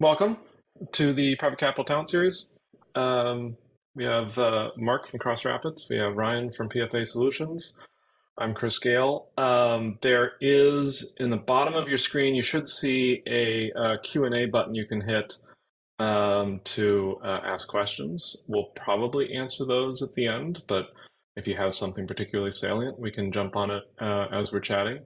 Welcome 0.00 0.36
to 0.92 1.12
the 1.12 1.34
Private 1.40 1.58
Capital 1.58 1.84
Talent 1.84 2.08
Series. 2.08 2.50
Um, 2.94 3.56
we 3.96 4.04
have 4.04 4.38
uh, 4.38 4.68
Mark 4.76 5.10
from 5.10 5.18
Cross 5.18 5.44
Rapids. 5.44 5.88
We 5.90 5.96
have 5.96 6.14
Ryan 6.14 6.52
from 6.52 6.68
PFA 6.68 7.04
Solutions. 7.04 7.76
I'm 8.38 8.54
Chris 8.54 8.78
Gale. 8.78 9.26
Um, 9.36 9.98
there 10.00 10.34
is 10.40 11.14
in 11.16 11.30
the 11.30 11.36
bottom 11.36 11.74
of 11.74 11.88
your 11.88 11.98
screen, 11.98 12.36
you 12.36 12.44
should 12.44 12.68
see 12.68 13.24
a, 13.26 13.72
a 13.72 13.98
Q&A 13.98 14.46
button 14.46 14.72
you 14.72 14.86
can 14.86 15.00
hit 15.00 15.34
um, 15.98 16.60
to 16.62 17.18
uh, 17.24 17.40
ask 17.42 17.66
questions. 17.66 18.36
We'll 18.46 18.70
probably 18.76 19.34
answer 19.34 19.64
those 19.64 20.00
at 20.00 20.14
the 20.14 20.28
end, 20.28 20.62
but 20.68 20.92
if 21.34 21.48
you 21.48 21.56
have 21.56 21.74
something 21.74 22.06
particularly 22.06 22.52
salient, 22.52 23.00
we 23.00 23.10
can 23.10 23.32
jump 23.32 23.56
on 23.56 23.72
it 23.72 23.82
uh, 24.00 24.26
as 24.30 24.52
we're 24.52 24.60
chatting. 24.60 25.00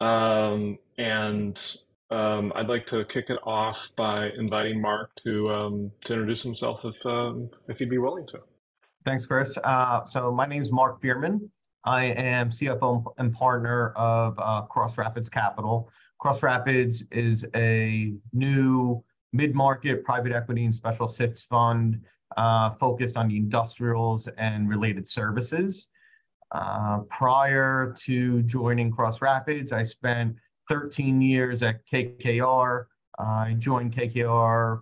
Um, 0.00 0.78
and 0.98 1.76
um, 2.10 2.52
I'd 2.54 2.68
like 2.68 2.86
to 2.86 3.04
kick 3.04 3.30
it 3.30 3.38
off 3.44 3.90
by 3.96 4.30
inviting 4.38 4.80
Mark 4.80 5.14
to 5.16 5.50
um, 5.50 5.92
to 6.04 6.14
introduce 6.14 6.42
himself 6.42 6.80
if 6.84 7.04
um, 7.06 7.50
if 7.68 7.78
he'd 7.78 7.90
be 7.90 7.98
willing 7.98 8.26
to. 8.28 8.40
Thanks, 9.04 9.26
Chris. 9.26 9.56
Uh, 9.62 10.04
so 10.06 10.32
my 10.32 10.46
name 10.46 10.62
is 10.62 10.72
Mark 10.72 11.00
Feirman. 11.00 11.48
I 11.84 12.06
am 12.06 12.50
CFO 12.50 13.04
and 13.18 13.32
partner 13.32 13.90
of 13.90 14.34
uh, 14.38 14.62
Cross 14.62 14.98
Rapids 14.98 15.28
Capital. 15.28 15.88
Cross 16.18 16.42
Rapids 16.42 17.04
is 17.12 17.44
a 17.54 18.14
new 18.32 19.04
mid-market 19.32 20.02
private 20.04 20.32
equity 20.32 20.64
and 20.64 20.74
special 20.74 21.08
sits 21.08 21.42
fund 21.44 22.00
uh, 22.36 22.70
focused 22.70 23.16
on 23.16 23.28
the 23.28 23.36
industrials 23.36 24.28
and 24.38 24.68
related 24.68 25.08
services. 25.08 25.88
Uh, 26.52 27.00
prior 27.10 27.94
to 27.98 28.42
joining 28.44 28.90
Cross 28.90 29.20
Rapids, 29.20 29.72
I 29.72 29.84
spent 29.84 30.36
13 30.68 31.20
years 31.20 31.62
at 31.62 31.86
KKR. 31.86 32.86
I 33.18 33.54
joined 33.58 33.94
KKR 33.94 34.80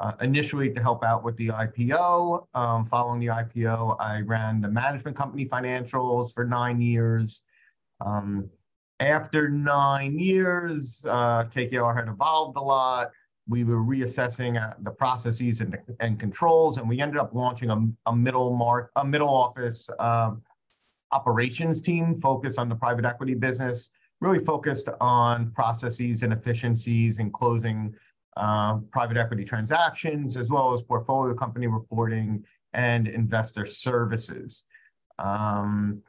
uh, 0.00 0.12
initially 0.20 0.72
to 0.72 0.80
help 0.80 1.04
out 1.04 1.22
with 1.22 1.36
the 1.36 1.48
IPO. 1.48 2.46
Um, 2.54 2.86
following 2.86 3.20
the 3.20 3.26
IPO, 3.26 3.96
I 4.00 4.20
ran 4.20 4.60
the 4.60 4.68
management 4.68 5.16
company 5.16 5.46
financials 5.46 6.32
for 6.32 6.44
nine 6.44 6.80
years. 6.80 7.42
Um, 8.04 8.48
after 8.98 9.48
nine 9.48 10.18
years, 10.18 11.04
uh, 11.06 11.44
KKR 11.44 11.94
had 11.94 12.08
evolved 12.08 12.56
a 12.56 12.60
lot. 12.60 13.10
We 13.48 13.64
were 13.64 13.82
reassessing 13.82 14.62
uh, 14.62 14.74
the 14.80 14.90
processes 14.90 15.60
and, 15.60 15.76
and 16.00 16.20
controls, 16.20 16.76
and 16.76 16.88
we 16.88 17.00
ended 17.00 17.18
up 17.18 17.34
launching 17.34 17.70
a, 17.70 18.10
a 18.10 18.14
middle 18.14 18.54
mark, 18.54 18.90
a 18.96 19.04
middle 19.04 19.28
office 19.28 19.88
uh, 19.98 20.32
operations 21.12 21.82
team 21.82 22.16
focused 22.16 22.58
on 22.58 22.68
the 22.68 22.74
private 22.74 23.04
equity 23.04 23.34
business 23.34 23.90
really 24.20 24.44
focused 24.44 24.88
on 25.00 25.50
processes 25.52 26.22
and 26.22 26.32
efficiencies 26.32 27.18
in 27.18 27.30
closing 27.30 27.94
uh, 28.36 28.76
private 28.90 29.16
equity 29.16 29.44
transactions, 29.44 30.36
as 30.36 30.48
well 30.48 30.72
as 30.72 30.82
portfolio 30.82 31.34
company 31.34 31.66
reporting 31.66 32.44
and 32.72 33.08
investor 33.08 33.66
services. 33.66 34.64
Um, 35.18 36.02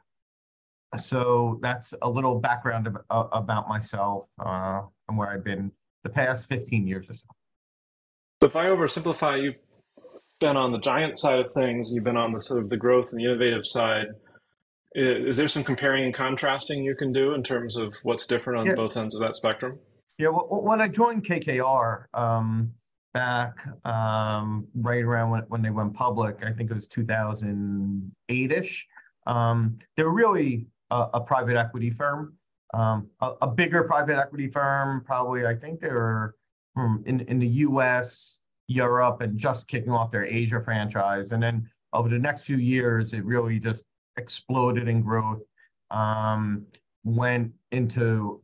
so 0.98 1.58
that's 1.62 1.94
a 2.02 2.08
little 2.08 2.38
background 2.38 2.88
uh, 3.10 3.24
about 3.32 3.68
myself 3.68 4.26
uh, 4.44 4.82
and 5.08 5.16
where 5.16 5.28
I've 5.28 5.44
been 5.44 5.72
the 6.04 6.10
past 6.10 6.48
15 6.48 6.86
years 6.86 7.06
or 7.08 7.14
so. 7.14 7.28
So 8.42 8.46
if 8.46 8.56
I 8.56 8.66
oversimplify, 8.66 9.42
you've 9.42 9.58
been 10.40 10.56
on 10.56 10.72
the 10.72 10.80
giant 10.80 11.16
side 11.16 11.38
of 11.38 11.50
things, 11.50 11.90
you've 11.90 12.04
been 12.04 12.16
on 12.16 12.32
the 12.32 12.40
sort 12.40 12.60
of 12.62 12.68
the 12.68 12.76
growth 12.76 13.12
and 13.12 13.20
the 13.20 13.24
innovative 13.24 13.64
side. 13.64 14.08
Is 14.94 15.36
there 15.36 15.48
some 15.48 15.64
comparing 15.64 16.04
and 16.04 16.14
contrasting 16.14 16.84
you 16.84 16.94
can 16.94 17.12
do 17.12 17.34
in 17.34 17.42
terms 17.42 17.76
of 17.76 17.94
what's 18.02 18.26
different 18.26 18.60
on 18.60 18.66
yeah. 18.66 18.74
both 18.74 18.96
ends 18.96 19.14
of 19.14 19.20
that 19.20 19.34
spectrum? 19.34 19.78
Yeah, 20.18 20.28
well, 20.28 20.46
when 20.62 20.80
I 20.80 20.88
joined 20.88 21.24
KKR 21.24 22.04
um, 22.14 22.72
back 23.14 23.66
um, 23.86 24.66
right 24.74 25.02
around 25.02 25.30
when, 25.30 25.42
when 25.48 25.62
they 25.62 25.70
went 25.70 25.94
public, 25.94 26.44
I 26.44 26.52
think 26.52 26.70
it 26.70 26.74
was 26.74 26.88
2008 26.88 28.52
ish, 28.52 28.86
um, 29.26 29.78
they 29.96 30.02
were 30.02 30.12
really 30.12 30.66
a, 30.90 31.08
a 31.14 31.20
private 31.20 31.56
equity 31.56 31.90
firm, 31.90 32.34
um, 32.74 33.08
a, 33.20 33.32
a, 33.42 33.46
bigger 33.46 33.84
private 33.84 34.18
equity 34.18 34.48
firm, 34.48 35.02
probably, 35.04 35.46
I 35.46 35.54
think 35.54 35.80
they 35.80 35.88
were 35.88 36.34
in, 36.76 37.20
in 37.28 37.38
the 37.38 37.46
US, 37.46 38.40
Europe, 38.66 39.20
and 39.20 39.38
just 39.38 39.68
kicking 39.68 39.92
off 39.92 40.10
their 40.10 40.24
Asia 40.24 40.60
franchise. 40.64 41.32
And 41.32 41.42
then 41.42 41.68
over 41.92 42.08
the 42.08 42.18
next 42.18 42.42
few 42.42 42.56
years, 42.56 43.12
it 43.12 43.24
really 43.24 43.58
just 43.58 43.84
exploded 44.16 44.88
in 44.88 45.02
growth, 45.02 45.42
um, 45.90 46.66
went 47.04 47.52
into 47.70 48.42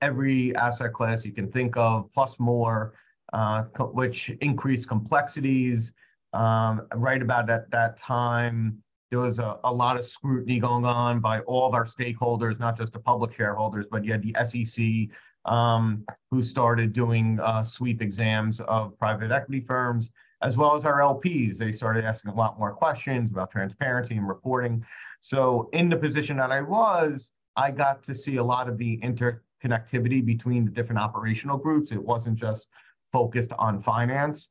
every 0.00 0.54
asset 0.56 0.92
class 0.92 1.24
you 1.24 1.32
can 1.32 1.50
think 1.50 1.76
of, 1.76 2.12
plus 2.12 2.38
more, 2.38 2.94
uh, 3.32 3.64
which 3.92 4.30
increased 4.40 4.88
complexities. 4.88 5.92
Um, 6.32 6.86
right 6.94 7.20
about 7.20 7.50
at 7.50 7.70
that 7.70 7.98
time, 7.98 8.82
there 9.10 9.18
was 9.18 9.38
a, 9.38 9.58
a 9.64 9.72
lot 9.72 9.96
of 9.96 10.04
scrutiny 10.04 10.60
going 10.60 10.84
on 10.84 11.20
by 11.20 11.40
all 11.40 11.66
of 11.66 11.74
our 11.74 11.84
stakeholders, 11.84 12.58
not 12.58 12.78
just 12.78 12.92
the 12.92 12.98
public 13.00 13.34
shareholders, 13.34 13.86
but 13.90 14.04
you 14.04 14.12
had 14.12 14.22
the 14.22 14.34
SEC 14.44 15.16
um, 15.44 16.04
who 16.30 16.42
started 16.42 16.92
doing 16.92 17.40
uh, 17.40 17.64
sweep 17.64 18.02
exams 18.02 18.60
of 18.60 18.96
private 18.98 19.32
equity 19.32 19.60
firms, 19.60 20.10
as 20.42 20.56
well 20.56 20.76
as 20.76 20.84
our 20.84 20.98
LPs. 20.98 21.58
They 21.58 21.72
started 21.72 22.04
asking 22.04 22.30
a 22.30 22.34
lot 22.34 22.58
more 22.58 22.72
questions 22.72 23.30
about 23.30 23.50
transparency 23.50 24.16
and 24.16 24.26
reporting. 24.26 24.84
So 25.20 25.68
in 25.72 25.88
the 25.88 25.96
position 25.96 26.36
that 26.38 26.50
I 26.50 26.62
was, 26.62 27.32
I 27.56 27.70
got 27.70 28.02
to 28.04 28.14
see 28.14 28.36
a 28.36 28.44
lot 28.44 28.68
of 28.68 28.78
the 28.78 28.98
interconnectivity 28.98 30.24
between 30.24 30.64
the 30.64 30.70
different 30.70 31.00
operational 31.00 31.58
groups. 31.58 31.92
It 31.92 32.02
wasn't 32.02 32.38
just 32.38 32.68
focused 33.04 33.52
on 33.58 33.82
finance. 33.82 34.48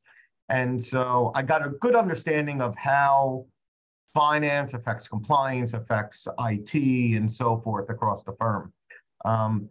And 0.48 0.84
so 0.84 1.32
I 1.34 1.42
got 1.42 1.64
a 1.64 1.70
good 1.70 1.96
understanding 1.96 2.60
of 2.60 2.76
how 2.76 3.46
finance 4.12 4.74
affects 4.74 5.08
compliance, 5.08 5.72
affects 5.72 6.26
IT, 6.40 6.74
and 6.74 7.32
so 7.32 7.60
forth 7.60 7.88
across 7.88 8.22
the 8.24 8.32
firm. 8.32 8.72
Um, 9.24 9.68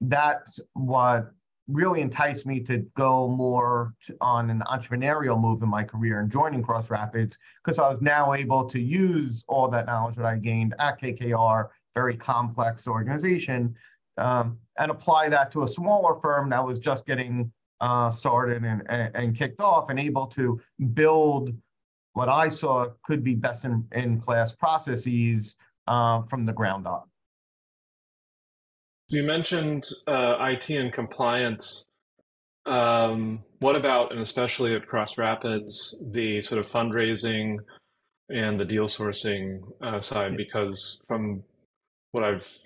that's 0.00 0.60
what 0.72 1.32
really 1.68 2.00
enticed 2.00 2.44
me 2.44 2.60
to 2.60 2.78
go 2.96 3.28
more 3.28 3.94
to, 4.06 4.16
on 4.20 4.50
an 4.50 4.62
entrepreneurial 4.66 5.40
move 5.40 5.62
in 5.62 5.68
my 5.68 5.84
career 5.84 6.20
and 6.20 6.30
joining 6.30 6.62
Cross 6.62 6.90
Rapids 6.90 7.38
because 7.64 7.78
I 7.78 7.88
was 7.88 8.00
now 8.00 8.32
able 8.32 8.68
to 8.70 8.80
use 8.80 9.44
all 9.48 9.68
that 9.68 9.86
knowledge 9.86 10.16
that 10.16 10.24
I 10.24 10.36
gained 10.38 10.74
at 10.78 11.00
KKR, 11.00 11.68
very 11.94 12.16
complex 12.16 12.86
organization, 12.86 13.74
um, 14.18 14.58
and 14.78 14.90
apply 14.90 15.28
that 15.28 15.52
to 15.52 15.62
a 15.62 15.68
smaller 15.68 16.20
firm 16.20 16.50
that 16.50 16.64
was 16.64 16.78
just 16.78 17.06
getting 17.06 17.52
uh, 17.80 18.10
started 18.10 18.62
and, 18.62 18.82
and, 18.88 19.16
and, 19.16 19.36
kicked 19.36 19.60
off 19.60 19.90
and 19.90 19.98
able 19.98 20.28
to 20.28 20.60
build 20.94 21.52
what 22.12 22.28
I 22.28 22.48
saw 22.48 22.86
could 23.04 23.24
be 23.24 23.34
best 23.34 23.64
in, 23.64 23.84
in 23.90 24.20
class 24.20 24.52
processes 24.52 25.56
uh, 25.88 26.22
from 26.22 26.46
the 26.46 26.52
ground 26.52 26.86
up. 26.86 27.08
You 29.12 29.24
mentioned 29.24 29.84
uh, 30.06 30.36
IT 30.40 30.70
and 30.70 30.90
compliance. 30.90 31.84
Um, 32.64 33.44
what 33.58 33.76
about, 33.76 34.10
and 34.10 34.22
especially 34.22 34.74
at 34.74 34.86
Cross 34.86 35.18
Rapids, 35.18 36.02
the 36.12 36.40
sort 36.40 36.64
of 36.64 36.70
fundraising 36.70 37.58
and 38.30 38.58
the 38.58 38.64
deal 38.64 38.86
sourcing 38.86 39.60
uh, 39.82 40.00
side? 40.00 40.38
Because 40.38 41.04
from 41.06 41.42
what 42.12 42.24
I've 42.24 42.58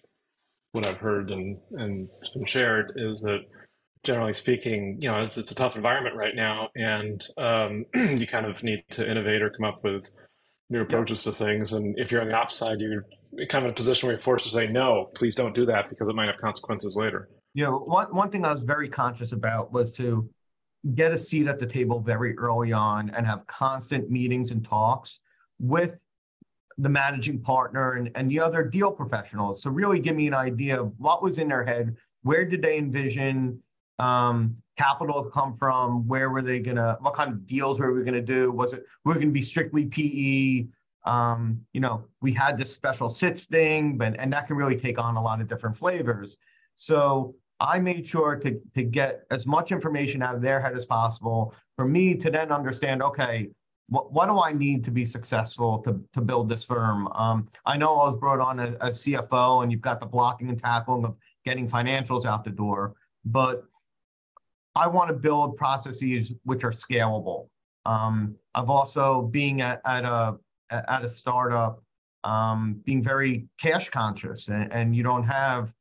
what 0.71 0.87
I've 0.87 0.99
heard 0.99 1.33
and 1.33 1.59
and 1.73 2.09
been 2.33 2.47
shared 2.47 2.93
is 2.95 3.23
that 3.23 3.41
generally 4.05 4.35
speaking, 4.35 4.99
you 5.01 5.11
know, 5.11 5.25
it's 5.25 5.37
it's 5.37 5.51
a 5.51 5.57
tough 5.57 5.75
environment 5.75 6.15
right 6.15 6.37
now, 6.37 6.69
and 6.77 7.27
um, 7.39 7.87
you 7.95 8.27
kind 8.29 8.47
of 8.47 8.63
need 8.63 8.85
to 8.91 9.11
innovate 9.11 9.43
or 9.43 9.51
come 9.51 9.65
up 9.65 9.83
with 9.83 10.09
new 10.69 10.81
approaches 10.81 11.23
to 11.23 11.33
things. 11.33 11.73
And 11.73 11.99
if 11.99 12.11
you're 12.11 12.21
on 12.21 12.29
the 12.29 12.35
opposite 12.35 12.59
side, 12.59 12.81
you're 12.81 13.07
kind 13.49 13.65
of 13.65 13.67
in 13.67 13.71
a 13.71 13.75
position 13.75 14.07
where 14.07 14.15
you're 14.15 14.23
forced 14.23 14.45
to 14.45 14.51
say, 14.51 14.67
no, 14.67 15.11
please 15.15 15.35
don't 15.35 15.55
do 15.55 15.67
that 15.67 15.89
because 15.89 16.09
it 16.09 16.15
might 16.15 16.27
have 16.27 16.39
consequences 16.39 16.97
later. 16.97 17.29
Yeah, 17.55 17.69
one, 17.69 18.07
one 18.15 18.31
thing 18.31 18.45
I 18.45 18.53
was 18.53 18.63
very 18.63 18.89
conscious 18.89 19.33
about 19.33 19.73
was 19.73 19.93
to 19.93 20.29
get 20.95 21.13
a 21.13 21.19
seat 21.19 21.47
at 21.47 21.59
the 21.59 21.67
table 21.67 22.01
very 22.01 22.37
early 22.37 22.73
on 22.73 23.11
and 23.11 23.27
have 23.27 23.47
constant 23.47 24.11
meetings 24.11 24.51
and 24.51 24.65
talks 24.65 25.21
with 25.59 25.97
the 26.79 26.89
managing 26.89 27.41
partner 27.41 27.93
and, 27.93 28.11
and 28.15 28.31
the 28.31 28.39
other 28.39 28.63
deal 28.63 28.93
professionals 28.93 29.63
to 29.63 29.71
really 29.71 29.99
give 29.99 30.15
me 30.15 30.27
an 30.27 30.35
idea 30.35 30.81
of 30.81 30.93
what 30.99 31.23
was 31.23 31.39
in 31.39 31.49
their 31.49 31.65
head, 31.65 31.97
where 32.23 32.45
did 32.45 32.61
they 32.61 32.77
envision 32.77 33.61
um, 33.99 34.57
capital 34.77 35.25
come 35.25 35.57
from? 35.57 36.07
Where 36.07 36.31
were 36.31 36.43
they 36.43 36.61
gonna? 36.61 36.97
What 37.01 37.15
kind 37.15 37.33
of 37.33 37.47
deals 37.47 37.79
were 37.79 37.93
we 37.93 38.05
gonna 38.05 38.21
do? 38.21 38.53
Was 38.53 38.73
it 38.73 38.85
we 39.05 39.13
are 39.13 39.19
gonna 39.19 39.31
be 39.31 39.43
strictly 39.43 39.87
PE? 39.87 40.67
Um, 41.05 41.61
you 41.73 41.81
know, 41.81 42.05
we 42.21 42.33
had 42.33 42.59
this 42.59 42.75
special 42.75 43.09
sits 43.09 43.47
thing, 43.47 43.97
but 43.97 44.19
and 44.19 44.33
that 44.33 44.47
can 44.47 44.57
really 44.57 44.77
take 44.77 44.99
on 44.99 45.17
a 45.17 45.23
lot 45.23 45.41
of 45.41 45.49
different 45.49 45.77
flavors. 45.77 46.37
So 46.75 47.35
I 47.59 47.79
made 47.79 48.07
sure 48.07 48.37
to 48.37 48.61
to 48.75 48.83
get 48.83 49.25
as 49.31 49.47
much 49.47 49.73
information 49.73 50.23
out 50.23 50.35
of 50.35 50.43
their 50.43 50.61
head 50.61 50.77
as 50.77 50.85
possible 50.85 51.55
for 51.77 51.87
me 51.87 52.15
to 52.17 52.31
then 52.31 52.53
understand. 52.53 53.03
Okay, 53.03 53.51
what, 53.89 54.13
what 54.13 54.27
do 54.27 54.39
I 54.41 54.53
need 54.53 54.85
to 54.85 54.91
be 54.91 55.07
successful 55.07 55.79
to 55.81 56.01
to 56.13 56.21
build 56.21 56.49
this 56.49 56.65
firm? 56.65 57.09
Um, 57.09 57.49
I 57.65 57.77
know 57.77 57.99
I 58.01 58.11
was 58.11 58.19
brought 58.19 58.41
on 58.41 58.61
as, 58.61 58.75
as 58.77 59.03
CFO, 59.03 59.63
and 59.63 59.73
you've 59.73 59.81
got 59.81 60.01
the 60.01 60.07
blocking 60.07 60.49
and 60.49 60.59
tackling 60.59 61.05
of 61.05 61.17
getting 61.45 61.69
financials 61.69 62.25
out 62.25 62.45
the 62.45 62.51
door, 62.51 62.95
but 63.25 63.65
I 64.77 64.87
want 64.87 65.09
to 65.09 65.15
build 65.15 65.57
processes 65.57 66.35
which 66.45 66.63
are 66.63 66.71
scalable. 66.71 67.49
Um, 67.87 68.37
I've 68.55 68.69
also 68.69 69.23
being 69.23 69.63
at, 69.63 69.81
at 69.87 70.05
a 70.05 70.37
at 70.71 71.05
a 71.05 71.09
startup, 71.09 71.83
um, 72.25 72.81
being 72.85 73.03
very 73.03 73.47
cash 73.59 73.89
conscious, 73.89 74.49
and, 74.49 74.73
and 74.73 74.95
you 74.95 75.03
don't 75.03 75.23
have 75.23 75.73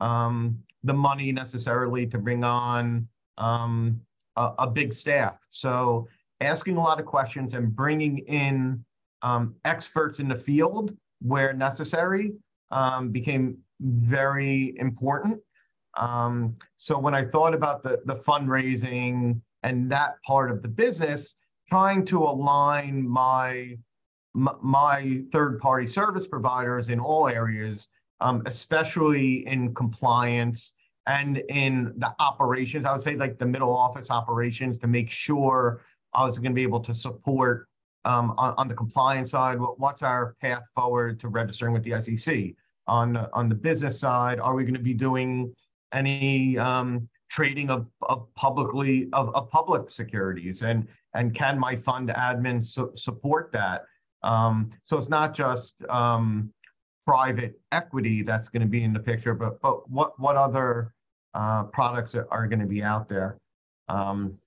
um, 0.00 0.58
the 0.82 0.92
money 0.92 1.32
necessarily 1.32 2.06
to 2.08 2.18
bring 2.18 2.42
on 2.44 3.08
um, 3.38 4.00
a, 4.36 4.50
a, 4.58 4.66
big 4.66 4.92
staff. 4.92 5.38
So 5.50 6.08
asking 6.40 6.76
a 6.76 6.80
lot 6.80 6.98
of 6.98 7.06
questions 7.06 7.54
and 7.54 7.74
bringing 7.74 8.18
in 8.18 8.84
um, 9.22 9.54
experts 9.64 10.18
in 10.18 10.28
the 10.28 10.38
field 10.38 10.96
where 11.20 11.52
necessary 11.52 12.32
um, 12.72 13.10
became 13.10 13.58
very 13.80 14.74
important. 14.78 15.38
Um, 15.94 16.56
so 16.76 16.98
when 16.98 17.14
I 17.14 17.24
thought 17.24 17.54
about 17.54 17.82
the, 17.82 18.00
the 18.04 18.16
fundraising 18.16 19.40
and 19.62 19.90
that 19.90 20.22
part 20.22 20.50
of 20.50 20.62
the 20.62 20.68
business, 20.68 21.34
trying 21.68 22.04
to 22.06 22.18
align 22.18 23.06
my 23.08 23.76
my 24.34 25.22
third 25.30 25.58
party 25.58 25.86
service 25.86 26.26
providers 26.26 26.88
in 26.88 26.98
all 26.98 27.28
areas, 27.28 27.88
um, 28.20 28.42
especially 28.46 29.46
in 29.46 29.74
compliance 29.74 30.72
and 31.06 31.38
in 31.48 31.92
the 31.96 32.14
operations, 32.18 32.84
I 32.84 32.92
would 32.92 33.02
say 33.02 33.16
like 33.16 33.38
the 33.38 33.46
middle 33.46 33.76
office 33.76 34.10
operations 34.10 34.78
to 34.78 34.86
make 34.86 35.10
sure 35.10 35.82
I 36.14 36.24
was 36.24 36.38
going 36.38 36.52
to 36.52 36.54
be 36.54 36.62
able 36.62 36.80
to 36.80 36.94
support 36.94 37.68
um, 38.04 38.34
on, 38.38 38.54
on, 38.56 38.68
the 38.68 38.74
compliance 38.74 39.30
side. 39.30 39.58
What's 39.58 40.02
our 40.02 40.34
path 40.40 40.62
forward 40.74 41.20
to 41.20 41.28
registering 41.28 41.72
with 41.72 41.84
the 41.84 42.00
SEC? 42.02 42.54
On, 42.86 43.16
on 43.16 43.48
the 43.48 43.54
business 43.54 44.00
side, 44.00 44.40
are 44.40 44.54
we 44.54 44.64
going 44.64 44.74
to 44.74 44.80
be 44.80 44.94
doing 44.94 45.54
any 45.92 46.58
um, 46.58 47.08
trading 47.32 47.70
of, 47.70 47.86
of 48.02 48.26
publicly 48.34 49.08
of, 49.14 49.34
of 49.34 49.50
public 49.50 49.90
securities. 49.90 50.62
And 50.62 50.86
and 51.14 51.34
can 51.34 51.58
my 51.58 51.76
fund 51.76 52.10
admin 52.10 52.64
su 52.64 52.92
support 52.94 53.52
that? 53.52 53.84
Um, 54.22 54.70
so 54.82 54.98
it's 54.98 55.08
not 55.08 55.34
just 55.34 55.82
um, 55.88 56.52
private 57.06 57.58
equity 57.72 58.22
that's 58.22 58.48
going 58.48 58.62
to 58.62 58.68
be 58.68 58.84
in 58.84 58.92
the 58.92 59.00
picture 59.00 59.34
but 59.34 59.60
but 59.60 59.90
what 59.90 60.18
what 60.20 60.36
other 60.36 60.94
uh, 61.34 61.64
products 61.64 62.14
are, 62.14 62.28
are 62.30 62.46
going 62.46 62.60
to 62.60 62.66
be 62.66 62.82
out 62.82 63.08
there? 63.08 63.38
Um, 63.88 64.38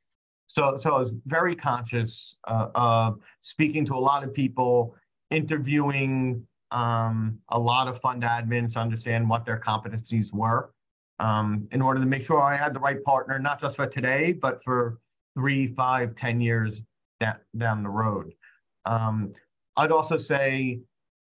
so 0.48 0.78
so 0.78 0.96
I 0.96 1.00
was 1.00 1.12
very 1.26 1.56
conscious 1.56 2.38
uh, 2.48 2.68
of 2.76 3.20
speaking 3.42 3.84
to 3.86 3.96
a 3.96 4.04
lot 4.12 4.24
of 4.24 4.32
people 4.34 4.96
interviewing 5.32 6.46
um, 6.72 7.40
a 7.50 7.60
lot 7.60 7.88
of 7.88 8.00
fund 8.00 8.22
admins 8.22 8.74
to 8.74 8.80
understand 8.80 9.28
what 9.28 9.46
their 9.46 9.60
competencies 9.60 10.32
were 10.32 10.72
um, 11.20 11.68
in 11.72 11.82
order 11.82 12.00
to 12.00 12.06
make 12.06 12.26
sure 12.26 12.42
I 12.42 12.56
had 12.56 12.74
the 12.74 12.80
right 12.80 13.02
partner, 13.04 13.40
not 13.40 13.62
just 13.62 13.76
for 13.76 13.88
today, 13.88 14.34
but 14.34 14.64
for 14.64 15.00
three, 15.36 15.68
five, 15.68 16.16
ten 16.16 16.42
years 16.42 16.82
da- 17.20 17.34
down 17.58 17.84
the 17.84 17.90
road. 17.90 18.34
Um, 18.86 19.34
I'd 19.78 19.92
also 19.92 20.18
say 20.18 20.80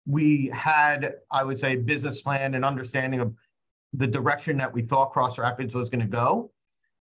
we 0.05 0.49
had, 0.53 1.15
I 1.31 1.43
would 1.43 1.59
say, 1.59 1.75
business 1.75 2.21
plan 2.21 2.55
and 2.55 2.63
understanding 2.63 3.19
of 3.19 3.33
the 3.93 4.07
direction 4.07 4.57
that 4.57 4.73
we 4.73 4.81
thought 4.81 5.11
Cross 5.11 5.37
Rapids 5.37 5.73
was 5.73 5.89
going 5.89 6.01
to 6.01 6.07
go. 6.07 6.51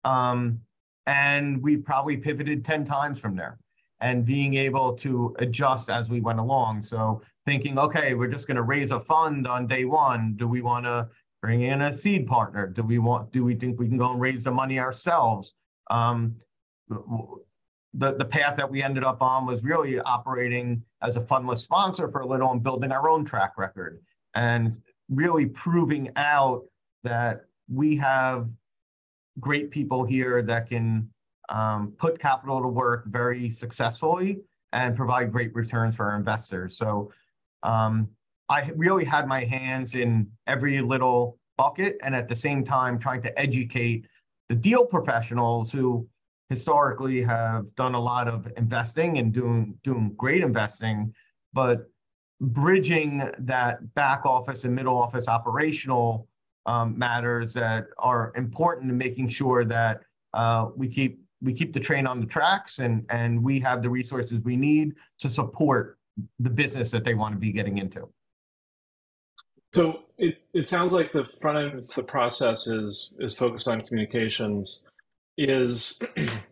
Um, 0.05 0.61
and 1.06 1.62
we 1.62 1.76
probably 1.76 2.16
pivoted 2.16 2.64
10 2.64 2.84
times 2.84 3.19
from 3.19 3.37
there 3.37 3.58
and 4.00 4.25
being 4.25 4.55
able 4.55 4.94
to 4.94 5.34
adjust 5.38 5.90
as 5.90 6.08
we 6.08 6.20
went 6.20 6.38
along. 6.38 6.84
So 6.84 7.23
thinking, 7.46 7.78
okay, 7.78 8.14
we're 8.14 8.28
just 8.28 8.46
going 8.46 8.56
to 8.56 8.62
raise 8.62 8.93
a 8.93 9.00
fund 9.00 9.46
on 9.46 9.66
day 9.66 9.84
one. 9.84 10.34
Do 10.37 10.49
we 10.49 10.62
want 10.62 10.84
to 10.87 11.08
bring 11.42 11.62
in 11.62 11.82
a 11.82 11.92
seed 11.92 12.26
partner? 12.26 12.66
Do 12.66 12.82
we 12.82 12.98
want? 12.98 13.32
Do 13.32 13.44
we 13.44 13.54
think 13.54 13.78
we 13.78 13.88
can 13.88 13.98
go 13.98 14.12
and 14.12 14.20
raise 14.20 14.44
the 14.44 14.50
money 14.50 14.78
ourselves? 14.78 15.54
Um, 15.90 16.37
the 16.88 18.12
the 18.14 18.25
path 18.25 18.56
that 18.56 18.70
we 18.70 18.82
ended 18.82 19.04
up 19.04 19.22
on 19.22 19.46
was 19.46 19.62
really 19.62 19.98
operating 20.00 20.82
as 21.02 21.16
a 21.16 21.20
fundless 21.20 21.58
sponsor 21.58 22.08
for 22.08 22.20
a 22.20 22.26
little 22.26 22.50
and 22.52 22.62
building 22.62 22.92
our 22.92 23.08
own 23.08 23.25
track 23.25 23.56
record 23.56 24.00
and 24.34 24.81
really 25.08 25.46
proving 25.46 26.10
out 26.16 26.62
that 27.02 27.42
we 27.69 27.96
have 27.96 28.48
great 29.40 29.70
people 29.70 30.04
here 30.04 30.42
that 30.42 30.69
can 30.69 31.08
um, 31.48 31.92
put 31.98 32.19
capital 32.19 32.60
to 32.60 32.69
work 32.69 33.06
very 33.06 33.50
successfully 33.50 34.38
and 34.72 34.96
provide 34.96 35.32
great 35.32 35.54
returns 35.54 35.96
for 35.96 36.10
our 36.10 36.16
investors. 36.16 36.76
So 36.76 37.10
um, 37.62 38.08
I 38.50 38.73
really 38.75 39.05
had 39.05 39.29
my 39.29 39.44
hands 39.44 39.94
in 39.94 40.29
every 40.49 40.81
little 40.82 41.38
bucket 41.56 41.99
and 42.02 42.17
at 42.17 42.29
the 42.29 42.35
same 42.35 42.64
time 42.64 42.99
trying 42.99 43.23
to 43.23 43.38
educate 43.38 44.06
the 44.49 44.56
deal 44.56 44.85
professionals 44.85 45.70
who 45.70 46.08
historically 46.49 47.23
have 47.23 47.73
done 47.76 47.94
a 47.94 48.00
lot 48.00 48.26
of 48.26 48.49
investing 48.56 49.19
and 49.19 49.32
doing 49.32 49.79
doing 49.85 50.12
great 50.17 50.43
investing, 50.43 51.14
but 51.52 51.88
bridging 52.41 53.31
that 53.38 53.94
back 53.94 54.26
office 54.26 54.64
and 54.64 54.75
middle 54.75 54.99
office 54.99 55.29
operational 55.29 56.26
um, 56.67 56.99
matters 56.99 57.52
that 57.52 57.87
are 57.99 58.32
important 58.37 58.91
in 58.91 58.99
making 58.99 59.29
sure 59.29 59.64
that 59.64 60.00
uh, 60.35 60.67
we 60.75 60.88
keep 60.88 61.20
we 61.41 61.52
keep 61.52 61.73
the 61.73 61.81
train 61.81 62.05
on 62.05 62.19
the 62.19 62.26
tracks 62.26 62.81
and 62.81 63.06
and 63.11 63.41
we 63.41 63.61
have 63.61 63.81
the 63.81 63.88
resources 63.88 64.41
we 64.43 64.56
need 64.56 64.97
to 65.20 65.31
support 65.31 65.99
the 66.41 66.50
business 66.50 66.91
that 66.91 67.05
they 67.05 67.14
want 67.14 67.32
to 67.32 67.38
be 67.38 67.52
getting 67.52 67.79
into. 67.79 68.08
So 69.72 70.00
it, 70.19 70.37
it 70.52 70.69
sounds 70.69 70.93
like 70.93 71.12
the 71.12 71.26
front 71.40 71.58
end 71.58 71.78
of 71.78 71.88
the 71.94 72.02
process 72.02 72.67
is 72.67 73.14
is 73.19 73.34
focused 73.34 73.69
on 73.69 73.81
communications. 73.81 74.84
Is 75.38 76.00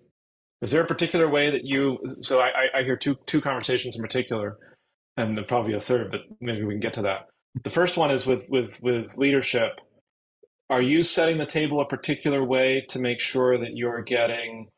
is 0.63 0.71
there 0.71 0.83
a 0.83 0.87
particular 0.87 1.29
way 1.29 1.51
that 1.51 1.65
you? 1.65 1.99
So 2.23 2.41
I, 2.41 2.79
I 2.79 2.83
hear 2.83 2.97
two 2.97 3.17
two 3.27 3.41
conversations 3.41 3.97
in 3.97 4.03
particular, 4.03 4.59
and 5.17 5.47
probably 5.47 5.75
a 5.75 5.81
third, 5.81 6.11
but 6.11 6.21
maybe 6.41 6.65
we 6.65 6.75
can 6.75 6.81
get 6.81 6.95
to 6.95 7.03
that. 7.03 7.27
The 7.65 7.71
first 7.71 7.97
one 7.97 8.11
is 8.11 8.27
with 8.27 8.43
with 8.49 8.81
with 8.83 9.17
leadership. 9.17 9.81
Are 10.71 10.83
you 10.83 11.03
setting 11.03 11.39
the 11.39 11.47
table 11.47 11.81
a 11.81 11.87
particular 11.87 12.45
way 12.45 12.85
to 12.91 12.99
make 12.99 13.21
sure 13.21 13.59
that 13.59 13.75
you're 13.75 14.03
getting 14.03 14.69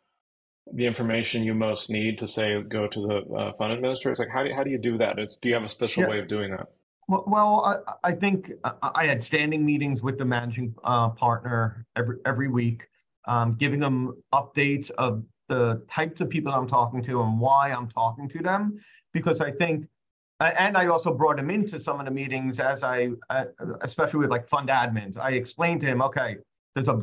the 0.73 0.87
information 0.87 1.43
you 1.43 1.53
most 1.53 1.91
need 1.91 2.17
to 2.19 2.29
say 2.29 2.63
go 2.63 2.87
to 2.87 3.01
the 3.01 3.35
uh, 3.35 3.53
fund 3.59 3.73
administrators? 3.73 4.21
Like 4.21 4.29
how 4.33 4.45
do 4.45 4.51
you, 4.51 4.55
how 4.55 4.63
do 4.63 4.71
you 4.71 4.79
do 4.79 4.99
that? 4.99 5.19
It's, 5.19 5.37
do 5.37 5.49
you 5.49 5.55
have 5.55 5.65
a 5.65 5.69
special 5.69 6.05
yeah. 6.05 6.11
way 6.11 6.19
of 6.21 6.29
doing 6.29 6.53
that? 6.53 6.69
Well, 7.09 7.83
I, 8.05 8.11
I 8.11 8.13
think 8.13 8.53
I 8.83 9.07
had 9.07 9.23
standing 9.23 9.65
meetings 9.65 10.01
with 10.01 10.17
the 10.17 10.25
managing 10.25 10.75
uh, 10.85 11.11
partner 11.11 11.85
every 11.97 12.19
every 12.25 12.49
week, 12.49 12.87
um, 13.27 13.55
giving 13.55 13.81
them 13.81 14.23
updates 14.33 14.91
of 14.93 15.25
the 15.49 15.83
types 15.91 16.21
of 16.21 16.31
people 16.31 16.53
I'm 16.53 16.69
talking 16.69 17.03
to 17.05 17.23
and 17.23 17.41
why 17.41 17.73
I'm 17.73 17.89
talking 17.89 18.29
to 18.29 18.39
them, 18.39 18.79
because 19.13 19.41
I 19.41 19.51
think, 19.51 19.89
and 20.39 20.77
I 20.77 20.87
also 20.87 21.13
brought 21.13 21.37
him 21.41 21.51
into 21.51 21.81
some 21.81 21.99
of 21.99 22.07
the 22.07 22.13
meetings 22.13 22.61
as 22.61 22.85
I, 22.85 23.11
uh, 23.29 23.47
especially 23.81 24.21
with 24.21 24.31
like 24.31 24.49
fund 24.49 24.69
admins. 24.69 25.19
I 25.19 25.33
explained 25.33 25.81
to 25.81 25.89
him, 25.89 26.03
okay, 26.03 26.37
there's 26.77 26.87
a 26.87 27.03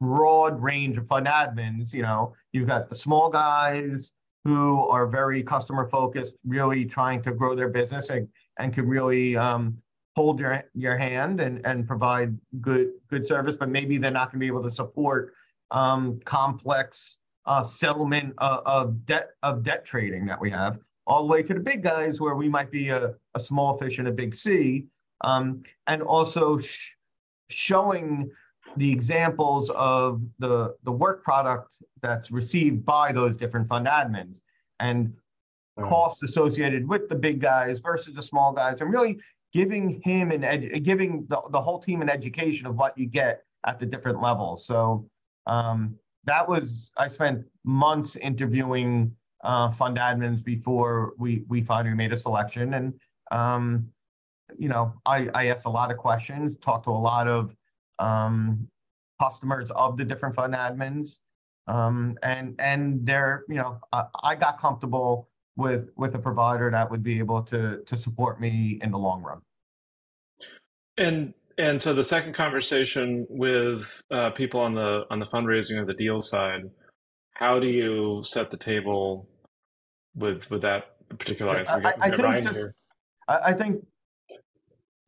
broad 0.00 0.60
range 0.60 0.98
of 0.98 1.06
fund 1.06 1.28
admins. 1.28 1.92
You 1.92 2.02
know, 2.02 2.34
you've 2.52 2.66
got 2.66 2.88
the 2.88 2.96
small 2.96 3.30
guys 3.30 4.14
who 4.44 4.88
are 4.88 5.06
very 5.06 5.44
customer 5.44 5.88
focused, 5.88 6.34
really 6.44 6.84
trying 6.84 7.22
to 7.22 7.30
grow 7.30 7.54
their 7.54 7.68
business 7.68 8.08
and 8.10 8.28
and 8.58 8.72
can 8.72 8.86
really 8.86 9.36
um, 9.36 9.78
hold 10.16 10.38
your 10.38 10.62
your 10.74 10.96
hand 10.96 11.40
and 11.40 11.64
and 11.66 11.86
provide 11.86 12.36
good 12.60 12.92
good 13.10 13.26
service, 13.26 13.56
but 13.58 13.68
maybe 13.68 13.98
they're 13.98 14.10
not 14.10 14.30
going 14.30 14.40
to 14.40 14.44
be 14.44 14.46
able 14.46 14.62
to 14.62 14.70
support 14.70 15.34
um, 15.70 16.20
complex 16.24 17.18
uh, 17.46 17.62
settlement 17.62 18.32
of, 18.38 18.62
of, 18.64 19.06
debt 19.06 19.30
of 19.42 19.62
debt 19.62 19.84
trading 19.84 20.24
that 20.26 20.40
we 20.40 20.50
have, 20.50 20.78
all 21.06 21.26
the 21.26 21.32
way 21.32 21.42
to 21.42 21.54
the 21.54 21.60
big 21.60 21.82
guys 21.82 22.20
where 22.20 22.36
we 22.36 22.48
might 22.48 22.70
be 22.70 22.88
a, 22.88 23.14
a 23.34 23.40
small 23.40 23.76
fish 23.76 23.98
in 23.98 24.06
a 24.06 24.12
big 24.12 24.34
sea, 24.34 24.86
um, 25.22 25.62
and 25.86 26.02
also 26.02 26.58
sh- 26.58 26.92
showing 27.50 28.30
the 28.76 28.90
examples 28.90 29.70
of 29.70 30.22
the 30.38 30.74
the 30.84 30.92
work 30.92 31.22
product 31.22 31.82
that's 32.00 32.30
received 32.30 32.84
by 32.84 33.12
those 33.12 33.36
different 33.36 33.68
fund 33.68 33.86
admins. 33.86 34.42
And 34.80 35.14
costs 35.82 36.22
associated 36.22 36.88
with 36.88 37.08
the 37.08 37.14
big 37.14 37.40
guys 37.40 37.80
versus 37.80 38.14
the 38.14 38.22
small 38.22 38.52
guys, 38.52 38.80
and 38.80 38.92
really 38.92 39.18
giving 39.52 40.00
him 40.02 40.30
and 40.30 40.44
ed- 40.44 40.82
giving 40.82 41.26
the, 41.28 41.40
the 41.50 41.60
whole 41.60 41.80
team 41.80 42.02
an 42.02 42.08
education 42.08 42.66
of 42.66 42.76
what 42.76 42.96
you 42.98 43.06
get 43.06 43.42
at 43.66 43.78
the 43.78 43.86
different 43.86 44.20
levels. 44.20 44.66
So 44.66 45.08
um, 45.46 45.96
that 46.24 46.48
was 46.48 46.90
I 46.96 47.08
spent 47.08 47.44
months 47.64 48.16
interviewing 48.16 49.14
uh, 49.42 49.70
fund 49.72 49.96
admins 49.98 50.42
before 50.44 51.12
we 51.18 51.44
we 51.48 51.62
finally 51.62 51.94
made 51.94 52.12
a 52.12 52.18
selection, 52.18 52.74
and 52.74 52.94
um, 53.30 53.88
you 54.58 54.68
know 54.68 54.94
I, 55.06 55.28
I 55.34 55.46
asked 55.46 55.66
a 55.66 55.70
lot 55.70 55.90
of 55.90 55.98
questions, 55.98 56.56
talked 56.56 56.84
to 56.84 56.90
a 56.90 56.92
lot 56.92 57.28
of 57.28 57.54
um, 57.98 58.68
customers 59.20 59.70
of 59.72 59.96
the 59.96 60.04
different 60.04 60.34
fund 60.34 60.54
admins, 60.54 61.18
um, 61.66 62.16
and 62.22 62.54
and 62.58 63.04
they're 63.04 63.44
you 63.48 63.56
know 63.56 63.78
I, 63.92 64.04
I 64.22 64.34
got 64.34 64.58
comfortable 64.58 65.28
with 65.56 65.90
with 65.96 66.14
a 66.14 66.18
provider 66.18 66.70
that 66.70 66.90
would 66.90 67.02
be 67.02 67.18
able 67.18 67.42
to 67.42 67.82
to 67.86 67.96
support 67.96 68.40
me 68.40 68.78
in 68.82 68.90
the 68.90 68.98
long 68.98 69.22
run. 69.22 69.40
And 70.96 71.34
and 71.58 71.80
so 71.80 71.94
the 71.94 72.04
second 72.04 72.32
conversation 72.32 73.26
with 73.28 74.02
uh, 74.10 74.30
people 74.30 74.60
on 74.60 74.74
the 74.74 75.04
on 75.10 75.18
the 75.18 75.26
fundraising 75.26 75.78
or 75.78 75.84
the 75.84 75.94
deal 75.94 76.20
side, 76.20 76.62
how 77.32 77.58
do 77.58 77.66
you 77.66 78.20
set 78.24 78.50
the 78.50 78.56
table 78.56 79.28
with 80.14 80.50
with 80.50 80.62
that 80.62 80.96
particular? 81.18 81.64
I, 81.68 81.94
I, 82.00 82.10
think 82.16 82.54
just, 82.54 82.68
I 83.28 83.52
think 83.52 83.84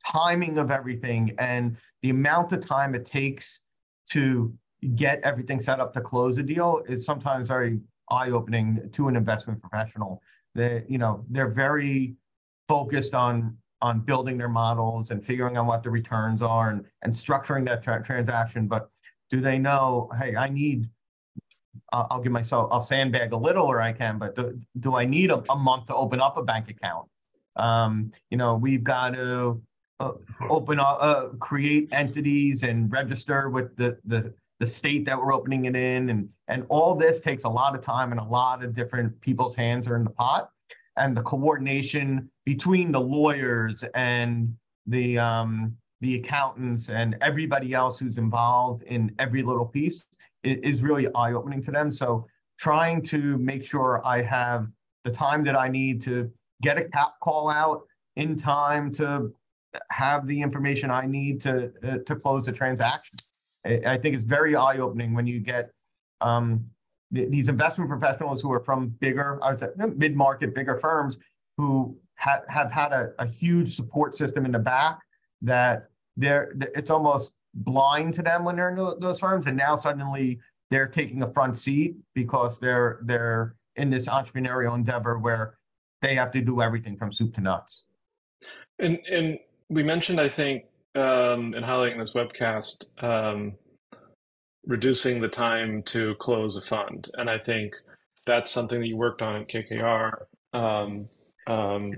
timing 0.07 0.59
of 0.59 0.71
everything 0.71 1.35
and 1.39 1.77
the 2.03 2.11
amount 2.11 2.53
of 2.53 2.65
time 2.65 2.95
it 2.95 3.05
takes 3.05 3.63
to 4.11 4.53
get 4.95 5.21
everything 5.25 5.61
set 5.61 5.81
up 5.81 5.93
to 5.95 6.01
close 6.01 6.39
a 6.39 6.43
deal 6.43 6.83
is 6.89 7.05
sometimes 7.05 7.49
very 7.49 7.81
eye-opening 8.11 8.89
to 8.93 9.09
an 9.09 9.17
investment 9.17 9.61
professional. 9.61 10.23
They, 10.57 10.85
you 10.89 10.99
know, 10.99 11.25
they're 11.31 11.49
very 11.49 12.17
focused 12.67 13.15
on 13.15 13.57
on 13.83 14.01
building 14.01 14.39
their 14.39 14.49
models 14.49 15.11
and 15.11 15.25
figuring 15.25 15.57
out 15.57 15.67
what 15.67 15.83
the 15.83 15.91
returns 15.91 16.41
are 16.41 16.71
and, 16.71 16.85
and 17.03 17.13
structuring 17.13 17.65
that 17.67 17.83
tra 17.83 18.03
transaction. 18.03 18.67
But 18.67 18.89
do 19.31 19.41
they 19.41 19.59
know, 19.59 20.11
hey, 20.19 20.35
I 20.35 20.49
need, 20.49 20.89
uh, 21.93 22.07
I'll 22.11 22.21
give 22.21 22.33
myself, 22.33 22.71
I'll 22.73 22.83
sandbag 22.83 23.33
a 23.33 23.37
little 23.37 23.67
or 23.67 23.81
I 23.83 23.93
can, 23.93 24.19
but 24.19 24.35
do, 24.35 24.59
do 24.81 24.97
I 24.97 25.05
need 25.05 25.31
a, 25.31 25.43
a 25.51 25.57
month 25.57 25.87
to 25.87 25.95
open 25.95 26.21
up 26.21 26.37
a 26.39 26.43
bank 26.43 26.71
account? 26.71 27.07
Um, 27.57 28.13
you 28.31 28.39
know, 28.39 28.55
we've 28.55 28.83
got 28.83 29.11
to 29.11 29.63
uh, 30.01 30.13
open 30.49 30.81
up, 30.81 30.99
uh, 31.01 31.29
create 31.39 31.89
entities 31.93 32.63
and 32.63 32.91
register 32.91 33.51
with 33.51 33.77
the, 33.77 33.99
the, 34.07 34.33
the 34.61 34.67
state 34.67 35.05
that 35.05 35.19
we're 35.19 35.35
opening 35.35 35.67
it 35.67 35.77
in. 35.77 36.09
And, 36.09 36.29
and 36.49 36.65
all 36.69 36.95
this 36.95 37.21
takes 37.21 37.45
a 37.45 37.49
lot 37.49 37.75
of 37.75 37.83
time 37.83 38.13
and 38.13 38.21
a 38.21 38.25
lot 38.25 38.65
of 38.65 38.75
different 38.75 39.21
people's 39.21 39.55
hands 39.55 39.87
are 39.87 39.97
in 39.97 40.05
the 40.05 40.11
pot 40.11 40.51
and 40.97 41.17
the 41.17 41.23
coordination 41.23 42.31
between 42.45 42.91
the 42.93 43.01
lawyers 43.01 43.85
and 43.95 44.55
the 44.87 45.19
um, 45.19 45.77
the 46.01 46.17
accountants 46.17 46.91
and 46.91 47.17
everybody 47.21 47.73
else 47.73 47.99
who's 47.99 48.19
involved 48.19 48.83
in 48.83 49.11
every 49.19 49.43
little 49.43 49.65
piece 49.65 50.05
is, 50.45 50.83
really 50.83 51.09
eye 51.15 51.33
opening 51.33 51.63
to 51.65 51.71
them. 51.71 51.93
So 51.93 52.27
trying 52.59 53.03
to 53.05 53.39
make 53.39 53.65
sure 53.65 54.03
I 54.05 54.23
have 54.23 54.69
the 55.05 55.11
time 55.11 55.43
that 55.45 55.57
I 55.57 55.69
need 55.69 56.03
to 56.03 56.31
get 56.63 56.79
a 56.79 56.85
cap 56.85 57.15
call 57.23 57.49
out 57.49 57.83
in 58.17 58.37
time 58.37 58.93
to 58.95 59.33
have 59.91 60.27
the 60.27 60.41
information 60.41 60.91
I 60.91 61.07
need 61.07 61.41
to 61.43 61.73
uh, 61.83 61.99
to 62.07 62.17
close 62.17 62.47
the 62.47 62.53
transaction. 62.53 63.17
I, 63.67 63.99
think 63.99 64.15
it's 64.15 64.25
very 64.25 64.55
eye 64.55 64.79
opening 64.79 65.15
when 65.15 65.27
you 65.27 65.41
get 65.41 65.71
um, 66.21 66.65
these 67.11 67.49
investment 67.49 67.91
professionals 67.91 68.41
who 68.41 68.53
are 68.53 68.61
from 68.61 68.89
bigger, 69.01 69.39
I 69.43 69.51
would 69.51 69.61
say 69.61 69.69
mid-market, 69.77 70.55
bigger 70.55 70.79
firms 70.79 71.19
who 71.57 71.97
ha 72.17 72.41
have 72.49 72.71
had 72.71 72.93
a, 72.93 73.13
a 73.19 73.27
huge 73.27 73.75
support 73.75 74.17
system 74.17 74.45
in 74.45 74.53
the 74.53 74.59
back 74.59 75.01
that 75.43 75.89
they're, 76.17 76.55
it's 76.75 76.91
almost 76.91 77.33
blind 77.55 78.15
to 78.15 78.23
them 78.23 78.45
when 78.45 78.57
they're 78.57 78.71
in 78.71 79.01
those 79.01 79.21
firms. 79.21 79.47
And 79.47 79.57
now 79.57 79.77
suddenly 79.77 80.39
they're 80.71 80.89
taking 80.89 81.23
a 81.23 81.33
front 81.33 81.59
seat 81.59 81.97
because 82.15 82.59
they're, 82.59 83.01
they're 83.03 83.55
in 83.77 83.91
this 83.91 84.09
entrepreneurial 84.09 84.75
endeavor 84.75 85.19
where 85.19 85.59
they 86.03 86.15
have 86.15 86.31
to 86.33 86.41
do 86.41 86.61
everything 86.61 86.97
from 86.97 87.13
soup 87.13 87.35
to 87.35 87.41
nuts. 87.41 87.85
And, 88.79 88.99
and 89.11 89.39
we 89.69 89.83
mentioned, 89.83 90.21
I 90.21 90.29
think, 90.29 90.65
um, 90.97 91.55
in 91.55 91.63
highlighting 91.63 91.99
this 91.99 92.15
webcast, 92.15 92.85
um, 93.03 93.55
reducing 94.67 95.21
the 95.21 95.29
time 95.29 95.83
to 95.85 96.15
close 96.17 96.57
a 96.57 96.63
fund. 96.63 97.09
And 97.15 97.29
I 97.29 97.39
think 97.39 97.75
that's 98.27 98.51
something 98.51 98.81
that 98.81 98.87
you 98.87 98.97
worked 98.97 99.23
on 99.23 99.43
at 99.43 99.49
KKR. 99.49 100.25
Um, 100.53 101.09
um, 101.47 101.93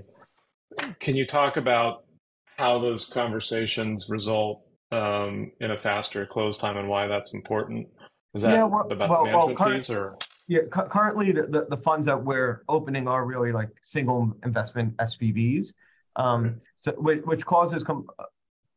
can 0.99 1.15
you 1.15 1.25
talk 1.25 1.57
about 1.57 2.03
how 2.57 2.77
those 2.77 3.05
conversations 3.05 4.07
result 4.09 4.61
um, 4.91 5.51
in 5.61 5.71
a 5.71 5.79
faster 5.79 6.25
close 6.25 6.57
time 6.57 6.77
and 6.77 6.87
why 6.89 7.07
that's 7.07 7.33
important? 7.33 7.87
Is 8.35 8.43
that 8.43 8.53
yeah, 8.53 8.63
well, 8.65 8.87
about 8.91 9.09
well, 9.09 9.25
management 9.25 9.59
well, 9.59 9.77
fees 9.77 9.89
or? 9.89 10.17
Yeah, 10.47 10.61
cu 10.71 10.83
currently 10.83 11.31
the, 11.31 11.43
the, 11.43 11.67
the, 11.69 11.77
funds 11.77 12.07
that 12.07 12.23
we're 12.23 12.63
opening 12.67 13.07
are 13.07 13.23
really 13.23 13.51
like 13.51 13.69
single 13.83 14.35
investment 14.43 14.97
SPVs, 14.97 15.73
um, 16.15 16.59
so 16.75 16.91
which, 16.93 17.21
which 17.23 17.45
causes 17.45 17.83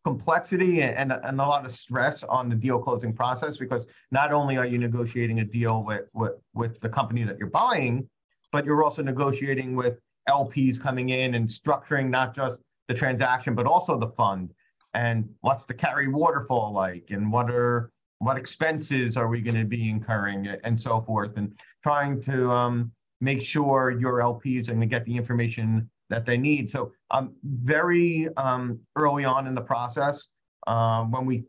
complexity 0.05 0.83
and, 0.83 1.13
and 1.13 1.41
a 1.41 1.45
lot 1.45 1.65
of 1.65 1.73
stress 1.73 2.23
on 2.25 2.49
the 2.49 2.57
deal 2.57 2.79
closing 2.79 3.13
process 3.13 3.57
because 3.57 3.87
not 4.11 4.33
only 4.33 4.57
are 4.57 4.67
you 4.67 4.79
negotiating 4.79 5.41
a 5.41 5.45
deal 5.45 5.85
with, 5.85 6.07
with, 6.13 6.33
with 6.55 6.81
the 6.81 6.89
company 6.89 7.23
that 7.23 7.39
you're 7.39 7.51
buying, 7.51 8.09
but 8.51 8.65
you're 8.65 8.83
also 8.83 9.03
negotiating 9.03 9.77
with 9.77 9.99
LPs 10.29 10.81
coming 10.81 11.11
in 11.11 11.35
and 11.35 11.49
structuring 11.49 12.11
not 12.11 12.35
just 12.35 12.63
the 12.89 12.95
transaction, 12.95 13.55
but 13.55 13.67
also 13.67 13.99
the 13.99 14.09
fund. 14.09 14.53
And 14.95 15.29
what's 15.41 15.65
the 15.65 15.75
carry 15.75 16.09
waterfall 16.09 16.73
like? 16.73 17.07
And 17.11 17.33
what 17.33 17.51
are 17.51 17.91
what 18.19 18.37
expenses 18.37 19.17
are 19.17 19.27
we 19.27 19.41
going 19.41 19.57
to 19.57 19.65
be 19.65 19.89
incurring 19.91 20.47
and 20.63 20.81
so 20.81 21.01
forth? 21.01 21.37
And 21.37 21.59
trying 21.83 22.23
to 22.23 22.51
um, 22.53 22.93
make 23.21 23.43
sure 23.43 23.91
your 23.91 24.21
LPs 24.21 24.69
are 24.69 24.73
going 24.73 24.81
to 24.81 24.87
get 24.87 25.05
the 25.05 25.17
information 25.17 25.91
that 26.13 26.27
they 26.27 26.37
need. 26.37 26.71
So 26.71 26.93
um, 27.11 27.35
very 27.43 28.29
um, 28.37 28.79
early 28.97 29.25
on 29.25 29.47
in 29.47 29.55
the 29.55 29.63
process, 29.63 30.29
um, 30.67 31.11
when 31.11 31.25
we 31.25 31.45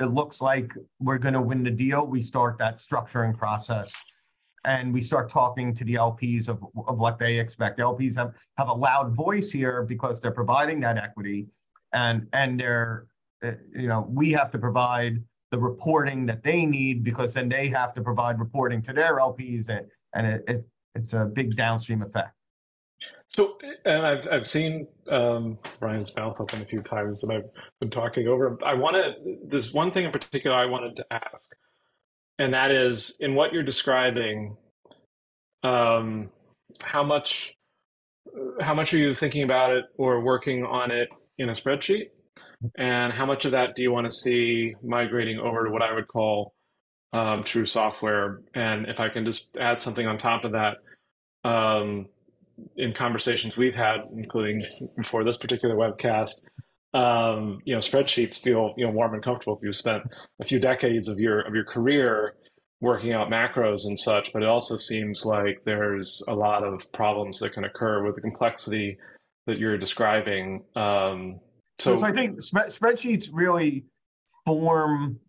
it 0.00 0.06
looks 0.06 0.40
like 0.40 0.72
we're 0.98 1.18
going 1.18 1.34
to 1.34 1.40
win 1.40 1.62
the 1.62 1.70
deal, 1.70 2.04
we 2.04 2.24
start 2.24 2.58
that 2.58 2.78
structuring 2.78 3.38
process, 3.38 3.92
and 4.64 4.92
we 4.92 5.02
start 5.02 5.30
talking 5.30 5.72
to 5.76 5.84
the 5.84 5.94
LPs 5.94 6.48
of, 6.48 6.58
of 6.88 6.98
what 6.98 7.16
they 7.20 7.38
expect. 7.38 7.78
LPs 7.78 8.16
have 8.16 8.32
have 8.56 8.68
a 8.68 8.72
loud 8.72 9.14
voice 9.14 9.52
here 9.52 9.84
because 9.84 10.20
they're 10.20 10.32
providing 10.32 10.80
that 10.80 10.98
equity, 10.98 11.46
and 11.92 12.26
and 12.32 12.58
they're 12.58 13.06
uh, 13.44 13.52
you 13.72 13.86
know 13.86 14.04
we 14.10 14.32
have 14.32 14.50
to 14.50 14.58
provide 14.58 15.22
the 15.52 15.58
reporting 15.58 16.26
that 16.26 16.42
they 16.42 16.66
need 16.66 17.04
because 17.04 17.32
then 17.34 17.48
they 17.48 17.68
have 17.68 17.94
to 17.94 18.02
provide 18.02 18.40
reporting 18.40 18.82
to 18.82 18.92
their 18.92 19.18
LPs, 19.18 19.68
and 19.68 19.86
and 20.16 20.26
it, 20.26 20.42
it 20.48 20.66
it's 20.96 21.12
a 21.12 21.24
big 21.24 21.54
downstream 21.54 22.02
effect. 22.02 22.32
So, 23.28 23.58
and 23.84 24.06
I've 24.06 24.26
I've 24.32 24.46
seen 24.46 24.86
um, 25.10 25.58
Ryan's 25.80 26.14
mouth 26.16 26.40
open 26.40 26.62
a 26.62 26.64
few 26.64 26.80
times, 26.80 27.22
and 27.22 27.32
I've 27.32 27.50
been 27.78 27.90
talking 27.90 28.26
over. 28.26 28.58
I 28.64 28.74
want 28.74 28.96
to. 28.96 29.14
There's 29.46 29.72
one 29.72 29.92
thing 29.92 30.04
in 30.04 30.10
particular 30.10 30.56
I 30.56 30.64
wanted 30.64 30.96
to 30.96 31.06
ask, 31.10 31.46
and 32.38 32.54
that 32.54 32.70
is 32.70 33.16
in 33.20 33.34
what 33.34 33.52
you're 33.52 33.62
describing. 33.62 34.56
Um, 35.62 36.30
how 36.82 37.02
much, 37.02 37.56
how 38.60 38.74
much 38.74 38.94
are 38.94 38.98
you 38.98 39.12
thinking 39.12 39.42
about 39.42 39.72
it 39.76 39.84
or 39.96 40.20
working 40.20 40.64
on 40.64 40.90
it 40.90 41.08
in 41.36 41.50
a 41.50 41.52
spreadsheet, 41.52 42.08
and 42.76 43.12
how 43.12 43.26
much 43.26 43.44
of 43.44 43.52
that 43.52 43.76
do 43.76 43.82
you 43.82 43.92
want 43.92 44.06
to 44.06 44.10
see 44.10 44.74
migrating 44.82 45.38
over 45.38 45.66
to 45.66 45.70
what 45.70 45.82
I 45.82 45.92
would 45.92 46.08
call 46.08 46.54
um, 47.12 47.44
true 47.44 47.66
software? 47.66 48.40
And 48.54 48.86
if 48.86 49.00
I 49.00 49.10
can 49.10 49.26
just 49.26 49.56
add 49.58 49.82
something 49.82 50.06
on 50.06 50.16
top 50.16 50.44
of 50.44 50.52
that. 50.52 50.78
Um, 51.44 52.06
in 52.76 52.92
conversations 52.92 53.56
we've 53.56 53.74
had, 53.74 54.02
including 54.12 54.64
before 54.96 55.24
this 55.24 55.36
particular 55.36 55.76
webcast, 55.76 56.44
um, 56.94 57.60
you 57.64 57.74
know, 57.74 57.80
spreadsheets 57.80 58.40
feel 58.40 58.74
you 58.76 58.86
know 58.86 58.92
warm 58.92 59.14
and 59.14 59.22
comfortable 59.22 59.56
if 59.56 59.62
you've 59.62 59.76
spent 59.76 60.04
a 60.40 60.44
few 60.44 60.58
decades 60.58 61.08
of 61.08 61.20
your 61.20 61.40
of 61.40 61.54
your 61.54 61.64
career 61.64 62.34
working 62.80 63.12
out 63.12 63.28
macros 63.28 63.84
and 63.84 63.98
such. 63.98 64.32
But 64.32 64.42
it 64.42 64.48
also 64.48 64.76
seems 64.76 65.24
like 65.24 65.62
there's 65.64 66.22
a 66.28 66.34
lot 66.34 66.64
of 66.64 66.90
problems 66.92 67.40
that 67.40 67.52
can 67.52 67.64
occur 67.64 68.04
with 68.04 68.14
the 68.14 68.20
complexity 68.20 68.98
that 69.46 69.58
you're 69.58 69.78
describing. 69.78 70.62
Um, 70.76 71.40
so, 71.78 71.98
so, 71.98 72.04
I 72.04 72.12
think 72.12 72.40
sp- 72.42 72.72
spreadsheets 72.72 73.28
really 73.32 73.84
form. 74.44 75.20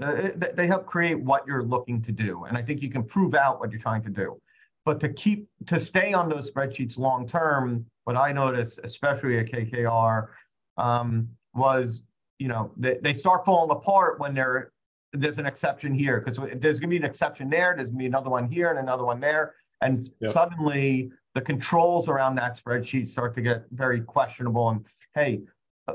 Uh, 0.00 0.30
they 0.54 0.66
help 0.66 0.86
create 0.86 1.20
what 1.20 1.46
you're 1.46 1.62
looking 1.62 2.02
to 2.02 2.10
do, 2.10 2.44
and 2.44 2.58
I 2.58 2.62
think 2.62 2.82
you 2.82 2.90
can 2.90 3.04
prove 3.04 3.34
out 3.34 3.60
what 3.60 3.70
you're 3.70 3.80
trying 3.80 4.02
to 4.02 4.10
do. 4.10 4.40
But 4.84 5.00
to 5.00 5.08
keep 5.08 5.48
to 5.66 5.80
stay 5.80 6.12
on 6.12 6.28
those 6.28 6.50
spreadsheets 6.50 6.98
long 6.98 7.26
term, 7.26 7.86
what 8.04 8.16
I 8.16 8.32
noticed, 8.32 8.80
especially 8.84 9.38
at 9.38 9.46
KKR, 9.46 10.28
um, 10.76 11.28
was 11.54 12.04
you 12.38 12.48
know 12.48 12.72
they, 12.76 12.98
they 13.02 13.14
start 13.14 13.44
falling 13.44 13.70
apart 13.70 14.20
when 14.20 14.34
there 14.34 14.72
there's 15.12 15.38
an 15.38 15.46
exception 15.46 15.94
here 15.94 16.20
because 16.20 16.36
there's 16.56 16.80
going 16.80 16.90
to 16.90 16.94
be 16.94 16.96
an 16.96 17.04
exception 17.04 17.48
there, 17.48 17.74
there's 17.76 17.90
going 17.90 17.98
to 17.98 18.02
be 18.02 18.06
another 18.06 18.30
one 18.30 18.48
here 18.48 18.70
and 18.70 18.78
another 18.78 19.04
one 19.04 19.20
there, 19.20 19.54
and 19.80 20.10
yep. 20.20 20.30
suddenly 20.30 21.10
the 21.34 21.40
controls 21.40 22.08
around 22.08 22.34
that 22.34 22.60
spreadsheet 22.62 23.08
start 23.08 23.34
to 23.34 23.40
get 23.40 23.64
very 23.70 24.00
questionable. 24.00 24.68
And 24.68 24.84
hey, 25.14 25.40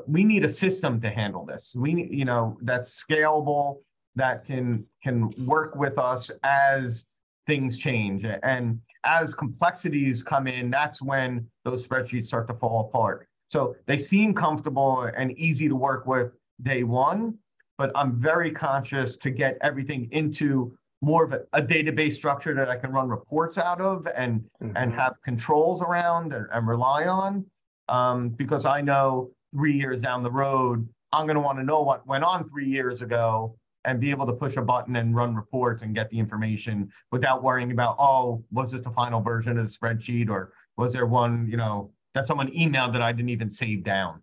we 0.08 0.24
need 0.24 0.46
a 0.46 0.50
system 0.50 1.00
to 1.02 1.10
handle 1.10 1.46
this. 1.46 1.76
We 1.78 1.94
need 1.94 2.12
you 2.12 2.26
know 2.26 2.58
that's 2.62 3.04
scalable 3.04 3.82
that 4.16 4.46
can 4.46 4.86
can 5.04 5.32
work 5.46 5.76
with 5.76 5.98
us 6.00 6.32
as 6.44 7.06
things 7.50 7.80
change. 7.80 8.26
And 8.44 8.80
as 9.04 9.34
complexities 9.34 10.22
come 10.22 10.46
in, 10.46 10.70
that's 10.70 11.02
when 11.02 11.48
those 11.66 11.86
spreadsheets 11.86 12.28
start 12.28 12.48
to 12.48 12.54
fall 12.54 12.88
apart. 12.88 13.28
So 13.48 13.76
they 13.88 13.98
seem 13.98 14.36
comfortable 14.36 15.10
and 15.18 15.32
easy 15.32 15.68
to 15.68 15.76
work 15.76 16.06
with 16.06 16.32
day 16.62 16.84
one, 16.84 17.36
but 17.80 17.92
I'm 17.96 18.22
very 18.22 18.52
conscious 18.52 19.18
to 19.18 19.32
get 19.32 19.58
everything 19.62 20.08
into 20.12 20.78
more 21.02 21.24
of 21.24 21.34
a, 21.34 21.42
a 21.54 21.62
database 21.62 22.14
structure 22.14 22.54
that 22.54 22.70
I 22.70 22.76
can 22.76 22.92
run 22.92 23.10
reports 23.10 23.58
out 23.58 23.82
of 23.82 24.08
and 24.16 24.42
mm-hmm. 24.62 24.74
and 24.76 24.94
have 24.94 25.14
controls 25.24 25.82
around 25.82 26.34
and, 26.34 26.46
and 26.52 26.68
rely 26.68 27.06
on. 27.06 27.46
Um, 27.88 28.30
because 28.30 28.66
I 28.66 28.82
know 28.82 29.32
three 29.56 29.74
years 29.74 30.00
down 30.02 30.22
the 30.22 30.32
road, 30.32 30.88
I'm 31.12 31.26
going 31.26 31.36
to 31.36 31.42
want 31.42 31.58
to 31.58 31.64
know 31.64 31.82
what 31.82 32.06
went 32.06 32.24
on 32.24 32.48
three 32.50 32.68
years 32.68 33.02
ago 33.02 33.56
and 33.86 34.00
be 34.00 34.12
able 34.12 34.26
to 34.26 34.34
push 34.34 34.56
a 34.58 34.62
button 34.62 34.96
and 34.98 35.16
run 35.16 35.36
reports 35.36 35.84
and 35.84 35.96
get 35.96 36.10
the 36.10 36.20
information 36.20 36.92
without 37.12 37.44
worrying 37.44 37.72
about, 37.72 37.96
oh, 38.00 38.44
was 38.52 38.74
it 38.74 38.84
the 38.84 38.92
final 38.92 39.22
version 39.22 39.58
of 39.58 39.68
the 39.68 39.78
spreadsheet 39.78 40.30
or 40.30 40.54
was 40.78 40.94
there 40.94 41.06
one, 41.06 41.48
you 41.50 41.58
know, 41.58 41.92
that 42.14 42.28
someone 42.28 42.52
emailed 42.52 42.94
that 42.94 43.02
I 43.02 43.12
didn't 43.12 43.30
even 43.30 43.50
save 43.50 43.84
down? 43.84 44.22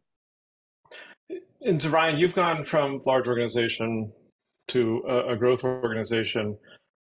And 1.62 1.82
so 1.82 1.90
Ryan, 1.90 2.18
you've 2.18 2.34
gone 2.34 2.64
from 2.64 3.02
large 3.06 3.26
organization 3.26 4.12
to 4.68 5.02
a, 5.08 5.32
a 5.32 5.36
growth 5.36 5.64
organization. 5.64 6.56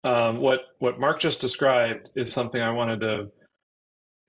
Um, 0.04 0.38
what 0.38 0.60
what 0.78 1.00
Mark 1.00 1.20
just 1.20 1.40
described 1.40 2.10
is 2.14 2.32
something 2.32 2.62
I 2.62 2.70
wanted 2.70 3.00
to 3.00 3.30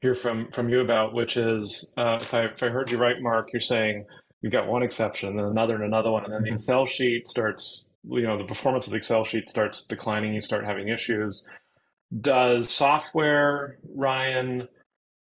hear 0.02 0.16
from 0.16 0.52
from 0.52 0.70
you 0.70 0.82
about, 0.82 1.14
which 1.14 1.38
is 1.38 1.92
uh, 1.98 2.18
if 2.22 2.34
I 2.34 2.46
if 2.46 2.64
I 2.64 2.70
heard 2.70 2.92
you 2.92 2.98
right, 2.98 3.22
Mark, 3.22 3.50
you're 3.54 3.62
saying 3.62 4.06
you've 4.42 4.52
got 4.52 4.68
one 4.68 4.84
exception, 4.84 5.36
then 5.36 5.46
another, 5.46 5.76
and 5.76 5.84
another 5.84 6.12
one, 6.12 6.24
and 6.26 6.34
then 6.34 6.42
the 6.42 6.50
mm-hmm. 6.50 6.56
Excel 6.56 6.86
sheet 6.86 7.28
starts. 7.28 7.89
You 8.10 8.24
know, 8.24 8.38
the 8.38 8.44
performance 8.44 8.88
of 8.88 8.92
the 8.92 8.98
Excel 8.98 9.24
sheet 9.24 9.50
starts 9.50 9.84
declining. 9.84 10.34
You 10.34 10.42
start 10.42 10.66
having 10.66 10.90
issues. 10.90 11.46
Does 12.22 12.70
software, 12.70 13.78
Ryan? 13.96 14.68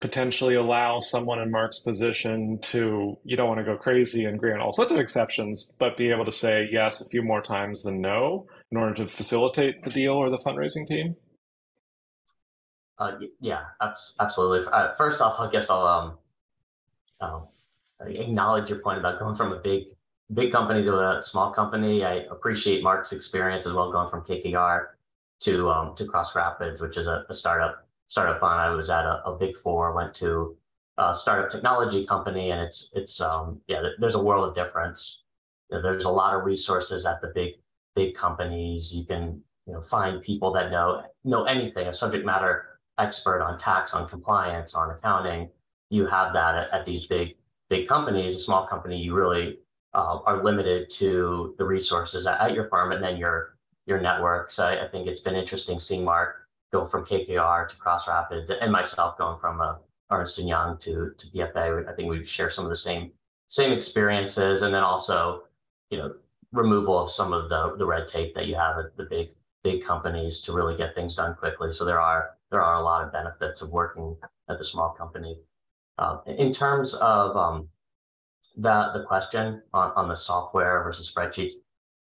potentially 0.06 0.56
allow 0.56 1.00
someone 1.00 1.40
in 1.40 1.50
Mark's 1.50 1.80
position 1.80 2.60
to, 2.60 3.18
you 3.24 3.36
don't 3.36 3.48
want 3.48 3.60
to 3.60 3.64
go 3.64 3.76
crazy 3.76 4.26
and 4.26 4.38
grant 4.38 4.62
all 4.62 4.72
sorts 4.72 4.92
of 4.92 5.00
exceptions, 5.00 5.72
but 5.80 5.98
be 5.98 6.12
able 6.12 6.26
to 6.26 6.32
say 6.32 6.68
yes 6.72 7.02
a 7.02 7.10
few 7.10 7.24
more 7.24 7.42
times 7.42 7.84
than 7.84 8.02
no 8.02 8.46
in 8.72 8.78
order 8.78 8.94
to 8.94 9.08
facilitate 9.08 9.84
the 9.84 9.90
deal 9.90 10.14
or 10.14 10.30
the 10.30 10.38
fundraising 10.38 10.88
team? 10.88 11.16
Uh, 13.00 13.14
yeah, 13.40 13.64
absolutely. 14.20 14.68
Uh, 14.72 14.94
first 14.96 15.22
off, 15.22 15.40
I 15.40 15.50
guess 15.50 15.72
I'll 15.72 15.88
um, 15.88 16.18
uh, 17.20 17.42
acknowledge 18.06 18.70
your 18.70 18.80
point 18.80 19.00
about 19.00 19.20
going 19.20 19.36
from 19.36 19.54
a 19.54 19.60
big, 19.60 19.86
big 20.34 20.52
company 20.52 20.84
to 20.84 21.18
a 21.18 21.22
small 21.22 21.52
company. 21.52 22.04
I 22.04 22.26
appreciate 22.32 22.84
Mark's 22.84 23.12
experience 23.12 23.66
as 23.66 23.74
well, 23.74 23.92
going 23.92 24.10
from 24.10 24.22
KKR 24.22 24.88
to 25.42 25.70
um, 25.70 25.96
to 25.96 26.06
Cross 26.06 26.36
Rapids, 26.36 26.82
which 26.82 26.98
is 26.98 27.08
a, 27.08 27.26
a 27.30 27.34
startup 27.34 27.88
startup 28.08 28.40
fund. 28.40 28.60
I 28.60 28.70
was 28.70 28.90
at 28.90 29.06
a, 29.06 29.24
a 29.26 29.38
big 29.38 29.58
four, 29.58 29.94
went 29.94 30.14
to 30.16 30.58
a 30.98 31.14
startup 31.14 31.50
technology 31.50 32.06
company, 32.06 32.52
and 32.52 32.62
it's 32.62 32.90
it's 32.94 33.22
um, 33.22 33.62
yeah, 33.68 33.82
there's 34.00 34.16
a 34.16 34.24
world 34.24 34.50
of 34.50 34.56
difference. 34.56 35.20
You 35.70 35.78
know, 35.78 35.84
there's 35.84 36.06
a 36.06 36.10
lot 36.10 36.36
of 36.36 36.46
resources 36.46 37.06
at 37.06 37.22
the 37.22 37.32
big 37.36 37.54
big 37.96 38.16
companies. 38.16 38.96
You 38.96 39.06
can 39.06 39.42
you 39.68 39.74
know 39.74 39.82
find 39.82 40.22
people 40.22 40.52
that 40.54 40.72
know 40.72 41.04
know 41.24 41.44
anything, 41.46 41.88
a 41.88 41.94
subject 41.94 42.26
matter 42.26 42.80
expert 42.98 43.42
on 43.42 43.60
tax, 43.60 43.94
on 43.94 44.08
compliance, 44.08 44.74
on 44.74 44.90
accounting. 44.92 45.50
You 45.90 46.08
have 46.08 46.34
that 46.34 46.56
at, 46.56 46.72
at 46.72 46.86
these 46.86 47.06
big 47.06 47.36
big 47.70 47.88
companies. 47.88 48.36
A 48.36 48.40
small 48.40 48.66
company, 48.66 48.98
you 48.98 49.14
really 49.14 49.60
uh, 49.96 50.20
are 50.26 50.44
limited 50.44 50.90
to 50.90 51.56
the 51.58 51.64
resources 51.64 52.28
at, 52.28 52.40
at, 52.42 52.54
your 52.54 52.68
firm 52.68 52.92
and 52.92 53.02
then 53.02 53.18
your 53.18 53.56
your 53.86 54.02
network. 54.02 54.52
So 54.52 54.66
I, 54.66 54.86
I 54.86 54.88
think 54.90 55.08
it's 55.08 55.22
been 55.22 55.36
interesting 55.36 55.80
seeing 55.80 56.04
Mark 56.04 56.48
go 56.74 56.86
from 56.86 57.06
KKR 57.06 57.68
to 57.70 57.76
Cross 57.78 58.08
Rapids, 58.08 58.52
and 58.52 58.72
myself 58.72 59.18
going 59.18 59.40
from 59.40 59.62
uh, 59.62 59.76
Ernst 60.12 60.38
and 60.38 60.50
Young 60.50 60.78
to 60.80 61.14
to 61.18 61.28
PFA. 61.28 61.88
I 61.88 61.94
think 61.94 62.10
we 62.10 62.26
share 62.26 62.50
some 62.50 62.66
of 62.66 62.70
the 62.70 62.76
same 62.76 63.12
same 63.48 63.72
experiences, 63.72 64.64
and 64.64 64.74
then 64.74 64.84
also, 64.84 65.44
you 65.90 65.98
know, 65.98 66.14
removal 66.52 67.00
of 67.00 67.10
some 67.10 67.32
of 67.32 67.48
the 67.50 67.76
the 67.78 67.86
red 67.86 68.08
tape 68.08 68.36
that 68.36 68.48
you 68.48 68.56
have 68.56 68.78
at 68.78 68.98
the 68.98 69.06
big 69.06 69.30
big 69.64 69.82
companies 69.84 70.42
to 70.42 70.52
really 70.52 70.76
get 70.76 70.94
things 70.94 71.16
done 71.16 71.36
quickly. 71.36 71.72
So 71.72 71.86
there 71.86 72.02
are 72.02 72.32
there 72.52 72.62
are 72.62 72.82
a 72.82 72.84
lot 72.84 73.06
of 73.06 73.14
benefits 73.14 73.62
of 73.62 73.70
working 73.70 74.18
at 74.50 74.58
the 74.58 74.64
small 74.64 74.90
company. 74.90 75.40
Uh, 75.98 76.18
in 76.28 76.52
terms 76.52 76.94
of 76.96 77.38
um, 77.38 77.70
the 78.58 78.92
the 78.94 79.04
question 79.04 79.62
on, 79.74 79.92
on 79.96 80.08
the 80.08 80.16
software 80.16 80.84
versus 80.84 81.12
spreadsheets, 81.12 81.54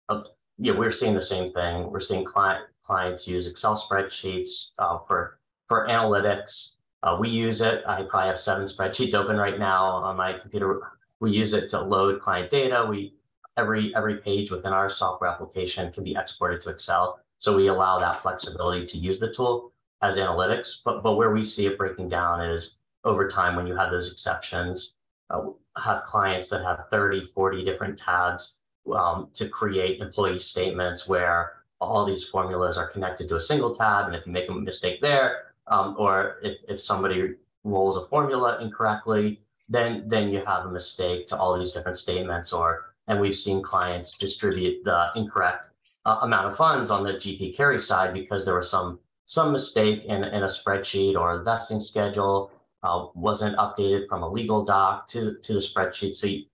uh, 0.10 0.24
yeah, 0.58 0.77
we're 0.77 0.91
seeing 0.91 1.15
the 1.15 1.22
same 1.22 1.51
thing. 1.51 1.91
We're 1.91 2.00
seeing 2.00 2.25
client 2.25 2.65
clients 2.84 3.27
use 3.27 3.48
Excel 3.48 3.75
spreadsheets 3.75 4.70
uh, 4.79 5.00
for 5.08 5.39
for 5.67 5.88
analytics. 5.88 6.72
Uh, 7.03 7.18
we 7.20 7.29
use 7.29 7.61
it. 7.61 7.83
I 7.87 8.03
probably 8.03 8.27
have 8.27 8.40
seven 8.40 8.66
spreadsheets 8.66 9.16
open 9.16 9.37
right 9.37 9.57
now 9.57 9.85
on 9.85 10.18
my 10.18 10.33
computer. 10.33 10.81
We 11.20 11.31
use 11.31 11.53
it 11.53 11.70
to 11.70 11.81
load 11.81 12.22
client 12.22 12.50
data. 12.51 12.85
We 12.87 13.16
every 13.57 13.96
every 13.96 14.18
page 14.18 14.51
within 14.51 14.74
our 14.74 14.90
software 14.90 15.29
application 15.29 15.92
can 15.92 16.03
be 16.03 16.16
exported 16.16 16.61
to 16.61 16.70
Excel. 16.70 17.20
So 17.37 17.55
we 17.55 17.68
allow 17.68 18.00
that 18.00 18.22
flexibility 18.22 18.85
to 18.87 18.98
use 18.98 19.20
the 19.20 19.33
tool 19.33 19.72
as 20.01 20.18
analytics. 20.18 20.81
But 20.83 21.01
but 21.01 21.16
where 21.16 21.31
we 21.31 21.44
see 21.44 21.66
it 21.66 21.77
breaking 21.77 22.09
down 22.09 22.42
is 22.42 22.75
over 23.03 23.27
time 23.27 23.55
when 23.55 23.66
you 23.66 23.75
have 23.75 23.92
those 23.92 24.11
exceptions, 24.11 24.94
uh, 25.31 25.50
have 25.77 26.03
clients 26.03 26.50
that 26.50 26.61
have 26.63 26.85
30, 26.89 27.31
40 27.33 27.63
different 27.63 27.98
tabs 27.98 28.57
um, 28.94 29.29
to 29.33 29.48
create 29.48 30.01
employee 30.01 30.39
statements 30.39 31.07
where 31.07 31.53
all 31.79 32.05
these 32.05 32.24
formulas 32.24 32.77
are 32.77 32.87
connected 32.87 33.27
to 33.29 33.35
a 33.35 33.41
single 33.41 33.74
tab. 33.74 34.07
And 34.07 34.15
if 34.15 34.25
you 34.25 34.31
make 34.31 34.50
a 34.50 34.53
mistake 34.53 35.01
there, 35.01 35.53
um, 35.67 35.96
or 35.98 36.37
if, 36.44 36.57
if 36.67 36.81
somebody 36.81 37.35
rolls 37.63 37.98
a 37.98 38.05
formula 38.07 38.59
incorrectly, 38.61 39.41
then 39.70 40.03
then 40.07 40.29
you 40.29 40.44
have 40.46 40.65
a 40.65 40.72
mistake 40.72 41.27
to 41.27 41.37
all 41.37 41.57
these 41.57 41.72
different 41.72 41.98
statements. 41.98 42.51
Or 42.51 42.94
and 43.07 43.20
we've 43.20 43.35
seen 43.35 43.61
clients 43.61 44.17
distribute 44.17 44.83
the 44.83 45.09
incorrect 45.15 45.67
uh, 46.05 46.20
amount 46.22 46.48
of 46.48 46.57
funds 46.57 46.91
on 46.91 47.03
the 47.03 47.13
GP 47.13 47.55
carry 47.55 47.79
side 47.79 48.13
because 48.13 48.44
there 48.46 48.55
was 48.55 48.70
some 48.70 49.00
some 49.25 49.51
mistake 49.51 50.03
in, 50.05 50.24
in 50.24 50.44
a 50.44 50.48
spreadsheet 50.48 51.15
or 51.15 51.31
a 51.31 51.44
vesting 51.44 51.79
schedule 51.79 52.51
uh, 52.83 53.07
wasn't 53.13 53.55
updated 53.57 54.07
from 54.07 54.24
a 54.24 54.29
legal 54.29 54.65
doc 54.65 55.07
to 55.07 55.37
to 55.44 55.53
the 55.53 55.59
spreadsheet. 55.59 56.15
So 56.15 56.27
it, 56.27 56.46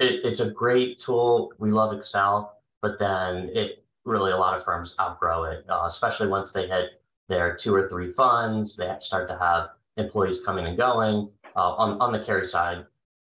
it, 0.00 0.24
it's 0.24 0.40
a 0.40 0.50
great 0.50 0.98
tool. 0.98 1.52
We 1.58 1.70
love 1.70 1.94
Excel, 1.94 2.58
but 2.82 2.98
then 2.98 3.50
it 3.54 3.84
really 4.04 4.32
a 4.32 4.36
lot 4.36 4.54
of 4.54 4.64
firms 4.64 4.94
outgrow 5.00 5.44
it, 5.44 5.64
uh, 5.68 5.84
especially 5.86 6.28
once 6.28 6.52
they 6.52 6.66
hit 6.66 7.00
their 7.28 7.56
two 7.56 7.74
or 7.74 7.88
three 7.88 8.12
funds. 8.12 8.76
They 8.76 8.94
start 9.00 9.28
to 9.28 9.38
have 9.38 9.70
employees 9.96 10.42
coming 10.44 10.66
and 10.66 10.76
going 10.76 11.30
uh, 11.56 11.72
on 11.74 12.00
on 12.00 12.12
the 12.12 12.24
carry 12.24 12.46
side, 12.46 12.86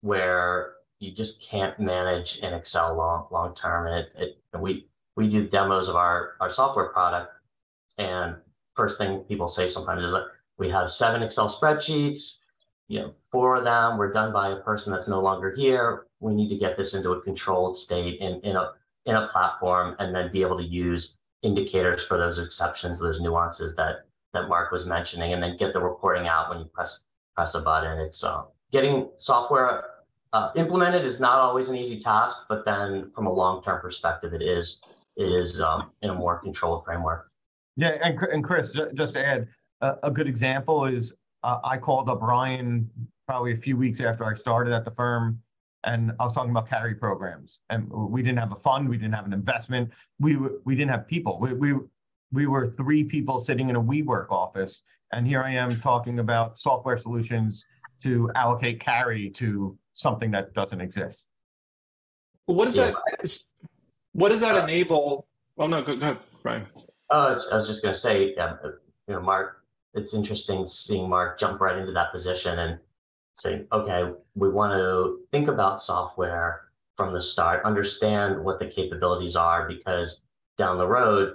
where 0.03 0.75
you 0.99 1.13
just 1.13 1.41
can't 1.43 1.79
manage 1.81 2.39
in 2.39 2.53
Excel 2.53 2.97
long 2.97 3.27
long 3.31 3.55
term. 3.55 3.87
And 3.87 4.07
it, 4.07 4.13
it 4.17 4.59
we 4.61 4.87
we 5.17 5.29
do 5.29 5.47
demos 5.49 5.89
of 5.89 5.97
our 5.97 6.33
our 6.41 6.51
software 6.51 6.89
product, 6.89 7.33
and 7.99 8.37
first 8.75 8.99
thing 8.99 9.21
people 9.21 9.49
say 9.49 9.69
sometimes 9.69 10.05
is 10.05 10.13
like 10.13 10.25
we 10.59 10.69
have 10.69 10.91
seven 10.91 11.23
Excel 11.23 11.49
spreadsheets. 11.49 12.39
You 12.91 12.99
know, 12.99 13.15
four 13.31 13.55
of 13.55 13.63
them 13.63 13.99
were 13.99 14.13
done 14.13 14.33
by 14.33 14.51
a 14.51 14.57
person 14.57 14.93
that's 14.93 15.07
no 15.07 15.21
longer 15.21 15.53
here. 15.57 16.07
We 16.19 16.35
need 16.35 16.49
to 16.49 16.57
get 16.57 16.77
this 16.77 16.93
into 16.93 17.13
a 17.13 17.23
controlled 17.23 17.77
state 17.77 18.19
in 18.21 18.41
in 18.41 18.57
a 18.57 18.73
in 19.07 19.15
a 19.15 19.29
platform 19.29 19.95
and 20.01 20.13
then 20.13 20.33
be 20.33 20.43
able 20.43 20.59
to 20.59 20.65
use 20.65 21.15
indicators 21.43 22.03
for 22.03 22.19
those 22.19 22.39
exceptions, 22.39 22.99
those 22.99 23.21
nuances 23.21 23.77
that 23.77 24.07
that 24.33 24.49
Mark 24.49 24.73
was 24.73 24.87
mentioning, 24.87 25.33
and 25.33 25.41
then 25.41 25.57
get 25.57 25.73
the 25.73 25.81
reporting 25.81 26.27
out 26.27 26.51
when 26.51 26.59
you 26.59 26.65
press 26.65 26.99
press 27.37 27.55
a 27.55 27.61
button. 27.61 28.01
It's 28.01 28.25
uh, 28.25 28.43
getting 28.73 29.09
software 29.15 29.85
uh, 30.33 30.51
implemented 30.57 31.05
is 31.05 31.21
not 31.21 31.39
always 31.39 31.69
an 31.69 31.77
easy 31.77 32.01
task, 32.01 32.39
but 32.49 32.65
then 32.65 33.13
from 33.15 33.29
a 33.29 33.33
long 33.33 33.63
term 33.63 33.81
perspective, 33.81 34.35
it 34.35 34.43
is 34.43 34.81
it 35.15 35.31
is 35.31 35.61
um, 35.61 35.93
in 36.03 36.11
a 36.11 36.15
more 36.15 36.39
controlled 36.39 36.85
framework. 36.85 37.31
Yeah, 37.77 37.99
and 38.03 38.19
and 38.19 38.43
Chris, 38.43 38.73
just 38.95 39.15
to 39.15 39.25
add, 39.25 39.47
uh, 39.81 39.95
a 40.03 40.11
good 40.11 40.27
example 40.27 40.87
is 40.87 41.15
uh, 41.43 41.59
I 41.65 41.77
called 41.77 42.09
up 42.09 42.21
Ryan 42.21 42.91
probably 43.27 43.53
a 43.53 43.57
few 43.57 43.77
weeks 43.77 44.01
after 44.01 44.25
I 44.25 44.35
started 44.35 44.73
at 44.73 44.85
the 44.85 44.91
firm 44.93 45.41
and 45.85 46.13
I 46.21 46.25
was 46.25 46.33
talking 46.33 46.51
about 46.51 46.69
carry 46.69 46.95
programs, 46.95 47.61
and 47.71 47.91
we 47.91 48.23
didn't 48.23 48.39
have 48.39 48.53
a 48.53 48.57
fund, 48.57 48.89
we 48.89 48.97
didn't 48.97 49.15
have 49.15 49.25
an 49.25 49.33
investment, 49.33 49.91
we 50.19 50.37
we 50.65 50.75
didn't 50.75 50.91
have 50.91 51.07
people. 51.07 51.39
We 51.41 51.55
we 51.55 51.75
we 52.33 52.47
were 52.47 52.75
three 52.77 53.05
people 53.05 53.41
sitting 53.41 53.71
in 53.71 53.77
a 53.77 53.83
WeWork 53.83 54.31
office, 54.31 54.83
and 55.13 55.27
here 55.27 55.43
I 55.43 55.53
am 55.53 55.81
talking 55.81 56.19
about 56.19 56.59
software 56.59 56.99
solutions 56.99 57.65
to 58.03 58.31
allocate 58.35 58.81
carry 58.81 59.31
to 59.31 59.77
something 59.95 60.31
that 60.33 60.55
doesn't 60.55 60.81
exist. 60.81 61.27
what 62.47 62.67
does 62.67 62.77
yeah. 62.77 62.93
that? 63.23 63.39
What 64.13 64.31
does 64.31 64.41
that 64.41 64.57
uh, 64.57 64.65
enable? 64.65 65.29
Well, 65.57 65.69
no, 65.69 65.83
go, 65.83 65.97
go 65.97 66.03
ahead, 66.03 66.19
Brian. 66.43 66.67
Oh, 67.11 67.21
I 67.21 67.29
was, 67.31 67.49
I 67.51 67.55
was 67.55 67.67
just 67.67 67.83
going 67.83 67.95
to 67.95 68.01
say, 68.01 68.35
um, 68.37 68.59
you 69.09 69.15
know, 69.15 69.21
Mark. 69.21 69.60
It's 69.95 70.15
interesting 70.15 70.67
seeing 70.67 71.09
Mark 71.09 71.39
jump 71.39 71.61
right 71.61 71.79
into 71.79 71.93
that 71.93 72.13
position 72.13 72.59
and 72.59 72.79
saying, 73.35 73.67
okay, 73.73 74.13
we 74.35 74.49
want 74.49 74.73
to 74.73 75.21
think 75.31 75.49
about 75.49 75.81
software 75.81 76.63
from 76.97 77.13
the 77.13 77.21
start, 77.21 77.65
understand 77.65 78.45
what 78.45 78.59
the 78.59 78.67
capabilities 78.67 79.37
are, 79.37 79.67
because 79.67 80.21
down 80.59 80.79
the 80.79 80.87
road, 80.87 81.35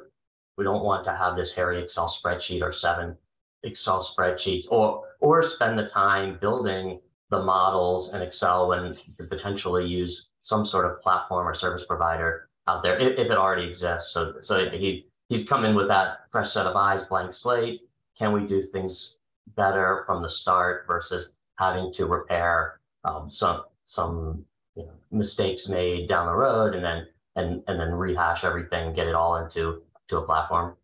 we 0.57 0.63
don't 0.63 0.83
want 0.83 1.03
to 1.05 1.15
have 1.15 1.35
this 1.35 1.53
hairy 1.53 1.81
Excel 1.81 2.07
spreadsheet 2.07 2.61
or 2.61 2.71
seven 2.71 3.17
Excel 3.63 3.99
spreadsheets 3.99 4.67
or 4.69 5.03
or 5.19 5.41
spend 5.43 5.77
the 5.77 5.87
time 5.87 6.37
building 6.39 6.99
the 7.31 7.41
models 7.41 8.13
in 8.13 8.21
Excel 8.21 8.69
when 8.69 8.93
you 8.93 9.13
could 9.17 9.29
potentially 9.29 9.85
use 9.85 10.29
some 10.41 10.63
sort 10.65 10.85
of 10.85 11.01
platform 11.01 11.47
or 11.47 11.55
service 11.55 11.83
provider 11.85 12.47
out 12.67 12.83
there 12.83 12.97
if, 12.99 13.17
if 13.17 13.31
it 13.31 13.37
already 13.37 13.67
exists. 13.67 14.13
So 14.13 14.35
so 14.41 14.69
he 14.69 15.07
he's 15.29 15.47
come 15.47 15.65
in 15.65 15.75
with 15.75 15.87
that 15.87 16.19
fresh 16.31 16.51
set 16.51 16.67
of 16.67 16.75
eyes, 16.75 17.03
blank 17.03 17.33
slate. 17.33 17.81
Can 18.17 18.31
we 18.31 18.45
do 18.45 18.63
things 18.71 19.15
better 19.55 20.03
from 20.05 20.21
the 20.21 20.29
start 20.29 20.85
versus 20.87 21.33
having 21.57 21.91
to 21.93 22.05
repair 22.05 22.79
um, 23.03 23.29
some 23.29 23.63
some 23.85 24.45
you 24.75 24.83
know, 24.83 24.91
mistakes 25.11 25.69
made 25.69 26.09
down 26.09 26.25
the 26.25 26.33
road, 26.33 26.75
and 26.75 26.83
then 26.83 27.07
and 27.35 27.63
and 27.67 27.79
then 27.79 27.93
rehash 27.93 28.43
everything, 28.43 28.93
get 28.93 29.07
it 29.07 29.15
all 29.15 29.37
into 29.37 29.81
to 30.07 30.17
a 30.17 30.25
platform. 30.25 30.75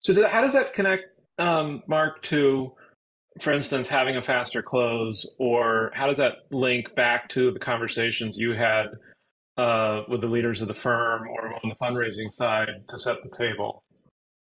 So 0.00 0.28
how 0.28 0.42
does 0.42 0.52
that 0.52 0.74
connect, 0.74 1.04
um, 1.38 1.82
Mark, 1.86 2.20
to, 2.24 2.72
for 3.40 3.52
instance, 3.54 3.88
having 3.88 4.18
a 4.18 4.22
faster 4.22 4.62
close, 4.62 5.26
or 5.38 5.90
how 5.94 6.06
does 6.06 6.18
that 6.18 6.40
link 6.50 6.94
back 6.94 7.28
to 7.30 7.50
the 7.50 7.58
conversations 7.58 8.36
you 8.36 8.52
had 8.52 8.88
uh, 9.56 10.02
with 10.08 10.20
the 10.20 10.26
leaders 10.26 10.60
of 10.60 10.68
the 10.68 10.74
firm 10.74 11.26
or 11.28 11.54
on 11.54 11.70
the 11.70 11.74
fundraising 11.76 12.30
side 12.30 12.68
to 12.88 12.98
set 12.98 13.22
the 13.22 13.30
table? 13.30 13.82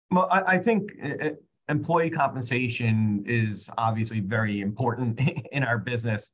Well, 0.09 0.27
I, 0.31 0.55
I 0.55 0.57
think 0.57 0.91
it, 0.97 1.43
employee 1.73 2.11
compensation 2.11 3.23
is 3.25 3.69
obviously 3.79 4.19
very 4.19 4.61
important 4.61 5.19
in 5.51 5.63
our 5.63 5.77
business, 5.77 6.31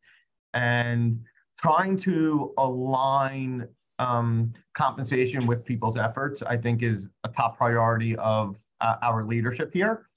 and 0.53 1.19
trying 1.57 1.97
to 1.97 2.53
align 2.57 3.67
um, 3.99 4.53
compensation 4.75 5.47
with 5.47 5.65
people's 5.65 5.97
efforts, 5.97 6.41
I 6.41 6.57
think, 6.57 6.83
is 6.83 7.05
a 7.23 7.29
top 7.29 7.57
priority 7.57 8.15
of 8.17 8.57
uh, 8.81 8.95
our 9.01 9.23
leadership 9.23 9.71
here. 9.73 10.07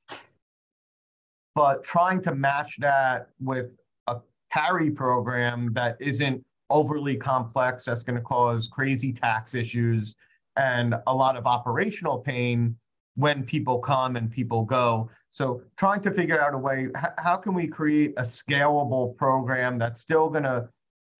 But 1.55 1.85
trying 1.85 2.23
to 2.23 2.35
match 2.35 2.77
that 2.81 3.29
with 3.41 3.71
a 4.09 4.17
carry 4.53 4.91
program 4.91 5.73
that 5.75 5.97
isn't 6.01 6.45
overly 6.71 7.17
complex, 7.17 7.85
that's 7.85 8.03
going 8.03 8.17
to 8.17 8.23
cause 8.23 8.69
crazy 8.69 9.13
tax 9.13 9.55
issues 9.55 10.17
and 10.57 10.95
a 11.07 11.15
lot 11.15 11.37
of 11.37 11.47
operational 11.47 12.19
pain 12.19 12.77
when 13.17 13.45
people 13.45 13.79
come 13.79 14.17
and 14.17 14.31
people 14.31 14.65
go. 14.65 15.11
So 15.31 15.63
trying 15.77 16.01
to 16.03 16.11
figure 16.11 16.41
out 16.41 16.55
a 16.55 16.59
way, 16.59 16.89
how 17.19 17.37
can 17.37 17.55
we 17.55 17.67
create 17.67 18.15
a 18.17 18.23
scalable 18.23 19.17
program 19.17 19.79
that's 19.79 20.01
still 20.01 20.29
going 20.29 20.45
to 20.45 20.69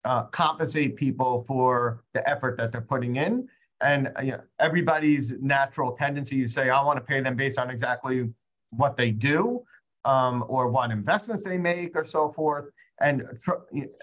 uh, 0.05 0.23
compensate 0.23 0.95
people 0.95 1.45
for 1.47 2.03
the 2.13 2.27
effort 2.29 2.57
that 2.57 2.71
they're 2.71 2.81
putting 2.81 3.15
in. 3.15 3.47
And 3.81 4.11
you 4.21 4.31
know, 4.31 4.41
everybody's 4.59 5.33
natural 5.41 5.93
tendency 5.93 6.41
to 6.41 6.49
say, 6.49 6.69
I 6.69 6.83
want 6.83 6.97
to 6.97 7.03
pay 7.03 7.21
them 7.21 7.35
based 7.35 7.57
on 7.57 7.69
exactly 7.69 8.29
what 8.71 8.97
they 8.97 9.11
do 9.11 9.63
um, 10.05 10.43
or 10.47 10.69
what 10.69 10.91
investments 10.91 11.43
they 11.43 11.57
make 11.57 11.95
or 11.95 12.05
so 12.05 12.31
forth. 12.31 12.65
And 13.01 13.23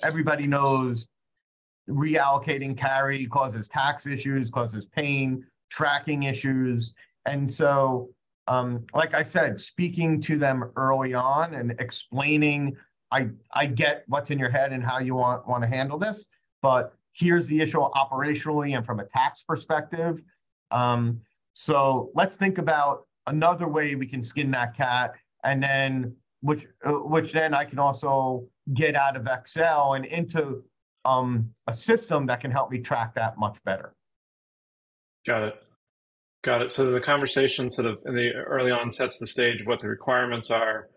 everybody 0.02 0.46
knows 0.46 1.08
reallocating 1.88 2.76
carry 2.76 3.26
causes 3.26 3.68
tax 3.68 4.06
issues, 4.06 4.50
causes 4.50 4.86
pain, 4.86 5.44
tracking 5.70 6.24
issues. 6.24 6.94
And 7.26 7.52
so, 7.52 8.10
um, 8.46 8.84
like 8.94 9.14
I 9.14 9.22
said, 9.22 9.60
speaking 9.60 10.20
to 10.22 10.36
them 10.38 10.70
early 10.76 11.14
on 11.14 11.54
and 11.54 11.74
explaining 11.78 12.76
I 13.10 13.28
I 13.52 13.66
get 13.66 14.04
what's 14.06 14.30
in 14.30 14.38
your 14.38 14.50
head 14.50 14.72
and 14.72 14.82
how 14.82 14.98
you 14.98 15.14
want 15.14 15.46
want 15.46 15.62
to 15.62 15.68
handle 15.68 15.98
this, 15.98 16.28
but 16.62 16.94
here's 17.12 17.46
the 17.46 17.60
issue 17.60 17.78
operationally 17.78 18.76
and 18.76 18.86
from 18.86 19.00
a 19.00 19.04
tax 19.04 19.42
perspective. 19.42 20.22
Um, 20.70 21.20
so 21.52 22.10
let's 22.14 22.36
think 22.36 22.58
about 22.58 23.06
another 23.26 23.68
way 23.68 23.94
we 23.94 24.06
can 24.06 24.22
skin 24.22 24.50
that 24.52 24.76
cat, 24.76 25.14
and 25.44 25.62
then 25.62 26.14
which 26.40 26.66
uh, 26.86 26.92
which 26.92 27.32
then 27.32 27.52
I 27.54 27.64
can 27.64 27.78
also 27.78 28.46
get 28.74 28.94
out 28.94 29.16
of 29.16 29.26
Excel 29.26 29.94
and 29.94 30.04
into 30.04 30.62
um, 31.04 31.50
a 31.66 31.74
system 31.74 32.26
that 32.26 32.40
can 32.40 32.50
help 32.50 32.70
me 32.70 32.78
track 32.78 33.14
that 33.14 33.38
much 33.38 33.58
better. 33.64 33.94
Got 35.26 35.44
it. 35.44 35.64
Got 36.42 36.62
it. 36.62 36.70
So 36.70 36.90
the 36.90 37.00
conversation 37.00 37.68
sort 37.68 37.86
of 37.86 37.98
in 38.06 38.14
the 38.14 38.32
early 38.32 38.70
on 38.70 38.90
sets 38.90 39.18
the 39.18 39.26
stage 39.26 39.60
of 39.60 39.66
what 39.66 39.80
the 39.80 39.88
requirements 39.88 40.50
are 40.50 40.88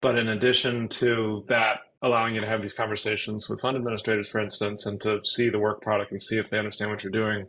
but 0.00 0.18
in 0.18 0.28
addition 0.28 0.88
to 0.88 1.44
that, 1.48 1.80
allowing 2.02 2.34
you 2.34 2.40
to 2.40 2.46
have 2.46 2.62
these 2.62 2.72
conversations 2.72 3.48
with 3.48 3.60
fund 3.60 3.76
administrators, 3.76 4.28
for 4.28 4.40
instance, 4.40 4.86
and 4.86 5.00
to 5.02 5.20
see 5.24 5.50
the 5.50 5.58
work 5.58 5.82
product 5.82 6.10
and 6.10 6.20
see 6.20 6.38
if 6.38 6.48
they 6.48 6.58
understand 6.58 6.90
what 6.90 7.02
you're 7.02 7.12
doing, 7.12 7.46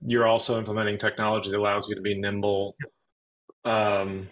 you're 0.00 0.26
also 0.26 0.58
implementing 0.58 0.98
technology 0.98 1.50
that 1.50 1.58
allows 1.58 1.88
you 1.88 1.96
to 1.96 2.00
be 2.00 2.18
nimble. 2.18 2.76
Um, 3.64 4.28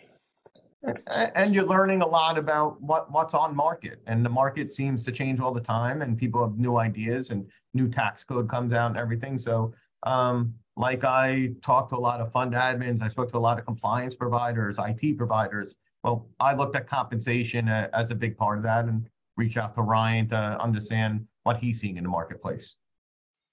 and 1.34 1.52
you're 1.52 1.64
learning 1.64 2.02
a 2.02 2.06
lot 2.06 2.38
about 2.38 2.80
what 2.80 3.10
what's 3.10 3.34
on 3.34 3.56
market 3.56 4.00
and 4.06 4.24
the 4.24 4.28
market 4.28 4.72
seems 4.72 5.02
to 5.02 5.10
change 5.10 5.40
all 5.40 5.52
the 5.52 5.60
time 5.60 6.00
and 6.00 6.16
people 6.16 6.40
have 6.46 6.56
new 6.58 6.76
ideas 6.76 7.30
and 7.30 7.44
new 7.74 7.88
tax 7.88 8.22
code 8.22 8.48
comes 8.48 8.72
out 8.72 8.92
and 8.92 9.00
everything 9.00 9.36
so 9.36 9.74
um, 10.04 10.54
like 10.76 11.04
i 11.04 11.50
talked 11.62 11.90
to 11.90 11.96
a 11.96 11.98
lot 11.98 12.20
of 12.20 12.30
fund 12.32 12.52
admins 12.52 13.02
i 13.02 13.08
spoke 13.08 13.30
to 13.30 13.36
a 13.36 13.38
lot 13.38 13.58
of 13.58 13.64
compliance 13.64 14.14
providers 14.14 14.76
it 14.78 15.18
providers 15.18 15.76
well, 16.06 16.28
I 16.38 16.54
looked 16.54 16.76
at 16.76 16.88
compensation 16.88 17.66
as 17.68 18.10
a 18.10 18.14
big 18.14 18.36
part 18.36 18.58
of 18.58 18.62
that 18.62 18.84
and 18.84 19.08
reached 19.36 19.56
out 19.56 19.74
to 19.74 19.82
Ryan 19.82 20.28
to 20.28 20.36
understand 20.36 21.26
what 21.42 21.56
he's 21.56 21.80
seeing 21.80 21.96
in 21.96 22.04
the 22.04 22.08
marketplace. 22.08 22.76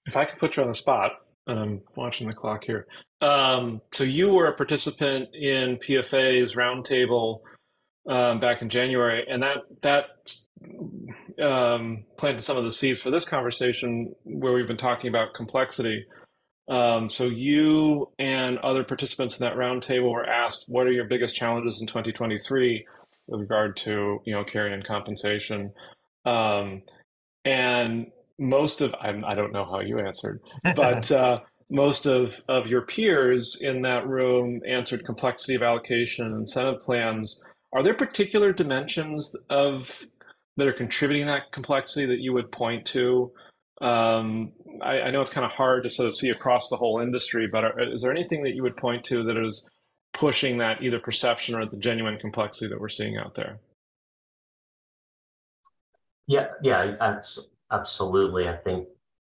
If 0.06 0.16
I 0.16 0.24
could 0.24 0.38
put 0.38 0.56
you 0.56 0.62
on 0.62 0.68
the 0.68 0.74
spot, 0.76 1.14
I'm 1.48 1.82
watching 1.96 2.28
the 2.28 2.32
clock 2.32 2.62
here. 2.62 2.86
Um, 3.20 3.80
so 3.92 4.04
you 4.04 4.28
were 4.28 4.46
a 4.46 4.54
participant 4.54 5.34
in 5.34 5.78
PFA's 5.78 6.54
roundtable 6.54 7.40
um, 8.08 8.38
back 8.38 8.62
in 8.62 8.68
January, 8.68 9.26
and 9.28 9.42
that 9.42 9.56
that 9.82 11.42
um, 11.44 12.04
planted 12.16 12.40
some 12.40 12.56
of 12.56 12.62
the 12.62 12.70
seeds 12.70 13.00
for 13.00 13.10
this 13.10 13.24
conversation 13.24 14.14
where 14.22 14.52
we've 14.52 14.68
been 14.68 14.76
talking 14.76 15.08
about 15.08 15.34
complexity. 15.34 16.06
Um, 16.68 17.08
so 17.08 17.24
you 17.24 18.10
and 18.18 18.58
other 18.58 18.84
participants 18.84 19.38
in 19.38 19.44
that 19.44 19.56
roundtable 19.56 20.12
were 20.12 20.26
asked, 20.26 20.64
what 20.68 20.86
are 20.86 20.92
your 20.92 21.04
biggest 21.04 21.36
challenges 21.36 21.80
in 21.80 21.86
2023 21.86 22.86
with 23.26 23.40
regard 23.40 23.76
to, 23.78 24.20
you 24.24 24.34
know, 24.34 24.44
carry 24.44 24.72
and 24.72 24.84
compensation? 24.84 25.72
Um, 26.24 26.82
and 27.44 28.10
most 28.38 28.80
of, 28.80 28.94
I, 28.94 29.10
I, 29.26 29.34
don't 29.34 29.52
know 29.52 29.66
how 29.70 29.80
you 29.80 29.98
answered, 29.98 30.40
but 30.74 31.12
uh, 31.12 31.40
most 31.70 32.06
of, 32.06 32.32
of 32.48 32.66
your 32.66 32.82
peers 32.82 33.60
in 33.60 33.82
that 33.82 34.06
room 34.06 34.62
answered 34.66 35.04
complexity 35.04 35.54
of 35.54 35.62
allocation 35.62 36.24
and 36.26 36.36
incentive 36.36 36.80
plans. 36.80 37.42
Are 37.74 37.82
there 37.82 37.94
particular 37.94 38.52
dimensions 38.52 39.36
of 39.50 40.06
that 40.56 40.68
are 40.68 40.72
contributing 40.72 41.26
that 41.26 41.52
complexity 41.52 42.06
that 42.06 42.20
you 42.20 42.32
would 42.32 42.50
point 42.50 42.86
to? 42.86 43.32
Um, 43.80 44.52
I, 44.82 45.00
I, 45.00 45.10
know 45.10 45.20
it's 45.20 45.32
kind 45.32 45.44
of 45.44 45.50
hard 45.50 45.82
to 45.82 45.90
sort 45.90 46.06
of 46.06 46.14
see 46.14 46.30
across 46.30 46.68
the 46.68 46.76
whole 46.76 47.00
industry, 47.00 47.48
but 47.50 47.64
are, 47.64 47.94
is 47.94 48.02
there 48.02 48.12
anything 48.12 48.44
that 48.44 48.54
you 48.54 48.62
would 48.62 48.76
point 48.76 49.04
to 49.06 49.24
that 49.24 49.36
is 49.36 49.68
pushing 50.12 50.58
that 50.58 50.80
either 50.80 51.00
perception 51.00 51.56
or 51.56 51.66
the 51.66 51.76
genuine 51.76 52.16
complexity 52.16 52.68
that 52.68 52.80
we're 52.80 52.88
seeing 52.88 53.16
out 53.16 53.34
there? 53.34 53.58
Yeah, 56.26 56.48
yeah, 56.62 57.18
absolutely. 57.70 58.48
I 58.48 58.56
think 58.56 58.88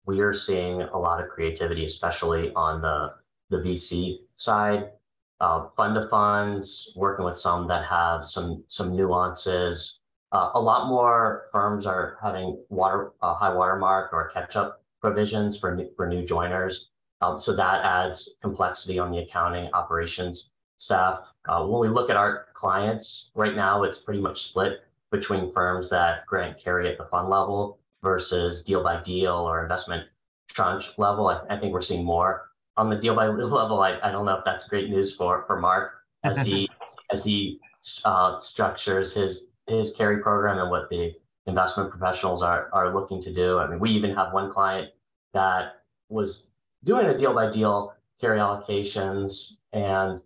we 0.05 0.21
are 0.21 0.33
seeing 0.33 0.83
a 0.83 0.99
lot 0.99 1.23
of 1.23 1.31
creativity, 1.31 1.85
especially 1.85 2.53
on 2.55 2.83
the 2.83 3.15
the 3.51 3.59
VC 3.59 4.19
side. 4.37 4.91
Uh, 5.39 5.69
fund 5.77 5.95
to 5.95 6.09
funds, 6.09 6.93
working 6.97 7.25
with 7.25 7.37
some 7.37 7.69
that 7.69 7.85
have 7.85 8.25
some 8.25 8.65
some 8.69 8.97
nuances. 8.97 9.99
Uh, 10.33 10.51
a 10.55 10.61
lot 10.61 10.89
more 10.89 11.49
firms 11.53 11.87
are 11.87 12.19
having 12.21 12.59
water 12.69 13.13
uh, 13.23 13.35
high 13.35 13.55
watermark 13.55 14.13
or 14.13 14.29
catch 14.31 14.57
up 14.57 14.83
provisions 15.01 15.59
for 15.59 15.75
new, 15.75 15.89
for 15.97 16.09
new 16.09 16.27
joiners. 16.27 16.89
Um, 17.21 17.39
so 17.39 17.55
that 17.57 17.85
adds 17.85 18.31
complexity 18.43 18.99
on 18.99 19.11
the 19.11 19.19
accounting 19.19 19.73
operations 19.73 20.51
staff. 20.77 21.21
Uh, 21.49 21.65
when 21.65 21.81
we 21.81 21.89
look 21.89 22.11
at 22.11 22.17
our 22.17 22.47
clients 22.55 23.31
right 23.35 23.55
now, 23.55 23.85
it's 23.85 23.99
pretty 23.99 24.21
much 24.21 24.43
split 24.43 24.81
between 25.11 25.53
firms 25.53 25.89
that 25.91 26.27
grant 26.27 26.59
carry 26.59 26.91
at 26.91 26.99
the 26.99 27.05
fund 27.05 27.29
level 27.29 27.79
versus 28.03 28.63
deal 28.63 28.83
by 28.83 29.01
deal 29.03 29.35
or 29.35 29.63
investment 29.63 30.05
tranche 30.49 30.91
level. 30.99 31.29
I, 31.29 31.41
I 31.49 31.59
think 31.59 31.73
we're 31.73 31.81
seeing 31.81 32.05
more 32.05 32.51
on 32.77 32.91
the 32.91 32.97
deal 32.97 33.15
by 33.15 33.27
level. 33.29 33.81
I, 33.81 33.99
I 34.03 34.11
don't 34.11 34.27
know 34.27 34.37
if 34.37 34.45
that's 34.45 34.69
great 34.69 34.91
news 34.91 35.15
for, 35.15 35.45
for 35.47 35.59
Mark 35.59 35.93
as 36.25 36.39
he 36.39 36.69
as 37.11 37.25
he 37.25 37.61
uh, 38.05 38.39
structures 38.39 39.15
his 39.15 39.49
his 39.69 39.93
carry 39.95 40.23
program 40.23 40.59
and 40.59 40.71
what 40.71 40.89
the 40.91 41.15
investment 41.47 41.91
professionals 41.91 42.43
are 42.43 42.69
are 42.73 42.95
looking 42.95 43.23
to 43.23 43.33
do. 43.33 43.59
I 43.59 43.69
mean, 43.69 43.79
we 43.79 43.91
even 43.91 44.15
have 44.15 44.33
one 44.33 44.51
client 44.51 44.91
that 45.33 45.83
was 46.09 46.47
doing 46.85 47.07
a 47.07 47.17
deal 47.17 47.35
by 47.35 47.51
deal 47.51 47.95
carry 48.21 48.39
allocations 48.39 49.57
and 49.73 50.21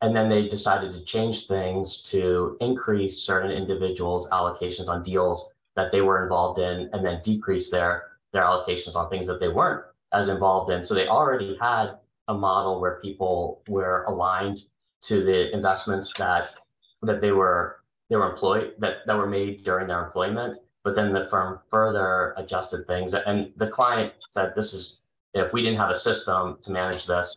and 0.00 0.14
then 0.14 0.28
they 0.28 0.46
decided 0.46 0.92
to 0.92 1.04
change 1.04 1.46
things 1.46 2.02
to 2.02 2.56
increase 2.60 3.18
certain 3.18 3.50
individuals 3.50 4.28
allocations 4.30 4.88
on 4.88 5.02
deals 5.02 5.50
that 5.76 5.92
they 5.92 6.00
were 6.00 6.22
involved 6.22 6.58
in 6.60 6.88
and 6.92 7.04
then 7.04 7.20
decrease 7.22 7.70
their 7.70 8.04
their 8.32 8.42
allocations 8.42 8.96
on 8.96 9.08
things 9.10 9.26
that 9.26 9.40
they 9.40 9.48
weren't 9.48 9.84
as 10.12 10.28
involved 10.28 10.70
in 10.72 10.82
so 10.82 10.94
they 10.94 11.06
already 11.06 11.56
had 11.60 11.92
a 12.28 12.34
model 12.34 12.80
where 12.80 12.98
people 13.00 13.62
were 13.68 14.04
aligned 14.04 14.62
to 15.00 15.24
the 15.24 15.52
investments 15.54 16.12
that 16.14 16.54
that 17.02 17.20
they 17.20 17.32
were 17.32 17.78
they 18.08 18.16
were 18.16 18.30
employed 18.30 18.74
that, 18.78 19.06
that 19.06 19.16
were 19.16 19.28
made 19.28 19.64
during 19.64 19.86
their 19.88 20.04
employment 20.04 20.58
but 20.88 20.94
then 20.94 21.12
the 21.12 21.26
firm 21.28 21.60
further 21.70 22.32
adjusted 22.38 22.86
things. 22.86 23.12
And 23.12 23.52
the 23.56 23.68
client 23.68 24.14
said, 24.26 24.54
this 24.56 24.72
is, 24.72 24.96
if 25.34 25.52
we 25.52 25.62
didn't 25.62 25.78
have 25.78 25.90
a 25.90 25.94
system 25.94 26.56
to 26.62 26.72
manage 26.72 27.04
this, 27.06 27.36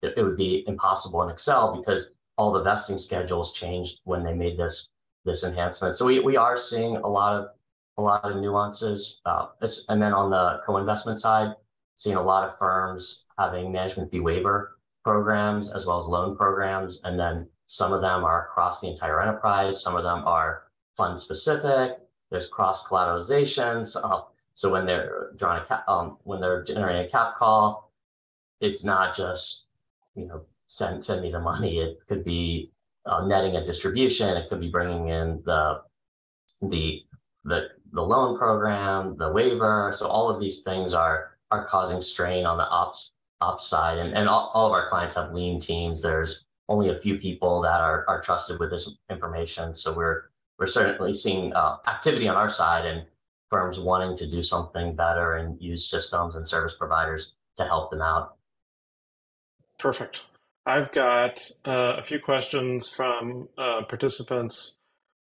it, 0.00 0.14
it 0.16 0.22
would 0.22 0.38
be 0.38 0.64
impossible 0.66 1.22
in 1.22 1.28
Excel 1.28 1.76
because 1.76 2.10
all 2.38 2.52
the 2.52 2.62
vesting 2.62 2.96
schedules 2.96 3.52
changed 3.52 4.00
when 4.04 4.22
they 4.22 4.32
made 4.32 4.58
this 4.58 4.88
this 5.26 5.44
enhancement. 5.44 5.96
So 5.96 6.06
we, 6.06 6.20
we 6.20 6.36
are 6.38 6.56
seeing 6.56 6.96
a 6.96 7.06
lot 7.06 7.34
of 7.34 7.48
a 7.98 8.02
lot 8.02 8.24
of 8.24 8.36
nuances. 8.36 9.20
Uh, 9.26 9.48
and 9.88 10.00
then 10.00 10.14
on 10.14 10.30
the 10.30 10.62
co-investment 10.64 11.18
side, 11.18 11.54
seeing 11.96 12.16
a 12.16 12.22
lot 12.22 12.48
of 12.48 12.56
firms 12.58 13.24
having 13.38 13.72
management 13.72 14.10
fee 14.10 14.20
waiver 14.20 14.78
programs 15.04 15.70
as 15.70 15.84
well 15.84 15.98
as 15.98 16.06
loan 16.06 16.34
programs, 16.34 17.00
and 17.04 17.20
then 17.20 17.46
some 17.66 17.92
of 17.92 18.00
them 18.00 18.24
are 18.24 18.46
across 18.46 18.80
the 18.80 18.88
entire 18.88 19.20
enterprise. 19.20 19.82
Some 19.82 19.96
of 19.96 20.04
them 20.04 20.22
are 20.26 20.64
fund 20.96 21.18
specific. 21.18 21.98
There's 22.30 22.46
cross 22.46 22.86
collateralizations. 22.86 23.96
Uh, 24.02 24.22
so 24.54 24.70
when 24.70 24.86
they're 24.86 25.32
drawing 25.36 25.62
a 25.62 25.66
cap, 25.66 25.84
um, 25.88 26.18
when 26.24 26.40
they're 26.40 26.64
generating 26.64 27.06
a 27.06 27.08
cap 27.08 27.34
call, 27.34 27.92
it's 28.60 28.84
not 28.84 29.14
just 29.14 29.64
you 30.14 30.26
know 30.26 30.42
send 30.68 31.04
send 31.04 31.22
me 31.22 31.30
the 31.30 31.40
money. 31.40 31.78
It 31.78 31.98
could 32.08 32.24
be 32.24 32.72
uh, 33.04 33.26
netting 33.26 33.56
a 33.56 33.64
distribution. 33.64 34.36
It 34.36 34.48
could 34.48 34.60
be 34.60 34.70
bringing 34.70 35.08
in 35.08 35.42
the 35.44 35.82
the 36.62 37.02
the 37.44 37.68
the 37.92 38.02
loan 38.02 38.38
program, 38.38 39.16
the 39.16 39.30
waiver. 39.30 39.92
So 39.96 40.06
all 40.06 40.30
of 40.30 40.40
these 40.40 40.62
things 40.62 40.94
are 40.94 41.36
are 41.50 41.66
causing 41.66 42.00
strain 42.00 42.46
on 42.46 42.56
the 42.56 42.68
ops 42.68 43.12
ops 43.40 43.66
side, 43.68 43.98
and 43.98 44.14
and 44.14 44.28
all, 44.28 44.50
all 44.54 44.66
of 44.66 44.72
our 44.72 44.88
clients 44.88 45.14
have 45.16 45.34
lean 45.34 45.60
teams. 45.60 46.00
There's 46.00 46.45
only 46.68 46.90
a 46.90 46.96
few 46.96 47.18
people 47.18 47.60
that 47.62 47.80
are, 47.80 48.04
are 48.08 48.20
trusted 48.20 48.58
with 48.58 48.70
this 48.70 48.88
information. 49.10 49.74
So 49.74 49.92
we're 49.92 50.24
we're 50.58 50.66
certainly 50.66 51.14
seeing 51.14 51.52
uh, 51.54 51.76
activity 51.86 52.28
on 52.28 52.36
our 52.36 52.48
side 52.48 52.86
and 52.86 53.04
firms 53.50 53.78
wanting 53.78 54.16
to 54.16 54.28
do 54.28 54.42
something 54.42 54.96
better 54.96 55.34
and 55.34 55.60
use 55.60 55.88
systems 55.88 56.34
and 56.34 56.46
service 56.46 56.74
providers 56.74 57.32
to 57.58 57.64
help 57.64 57.90
them 57.90 58.00
out. 58.00 58.36
Perfect. 59.78 60.22
I've 60.64 60.90
got 60.90 61.48
uh, 61.66 61.96
a 61.98 62.02
few 62.02 62.18
questions 62.18 62.88
from 62.88 63.48
uh, 63.56 63.82
participants. 63.88 64.78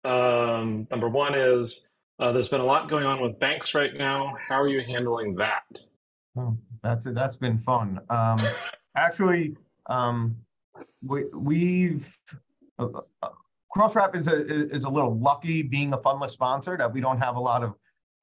Um, 0.04 0.84
number 0.90 1.08
one 1.08 1.34
is 1.34 1.86
uh, 2.18 2.32
there's 2.32 2.48
been 2.48 2.60
a 2.60 2.64
lot 2.64 2.88
going 2.88 3.04
on 3.04 3.22
with 3.22 3.38
banks 3.38 3.74
right 3.74 3.94
now. 3.94 4.34
How 4.48 4.60
are 4.60 4.68
you 4.68 4.80
handling 4.80 5.36
that? 5.36 5.84
Oh, 6.36 6.56
that's 6.82 7.06
it. 7.06 7.14
That's 7.14 7.36
been 7.36 7.58
fun. 7.58 8.00
Um, 8.08 8.40
actually, 8.96 9.56
um, 9.86 10.36
we, 11.02 11.24
we've 11.34 12.16
uh, 12.78 12.88
uh, 13.22 13.28
Cross 13.70 13.94
is, 14.14 14.26
is 14.26 14.84
a 14.84 14.88
little 14.88 15.16
lucky 15.16 15.62
being 15.62 15.92
a 15.92 15.98
fundless 15.98 16.32
sponsor 16.32 16.76
that 16.76 16.92
we 16.92 17.00
don't 17.00 17.18
have 17.18 17.36
a 17.36 17.40
lot 17.40 17.62
of 17.62 17.74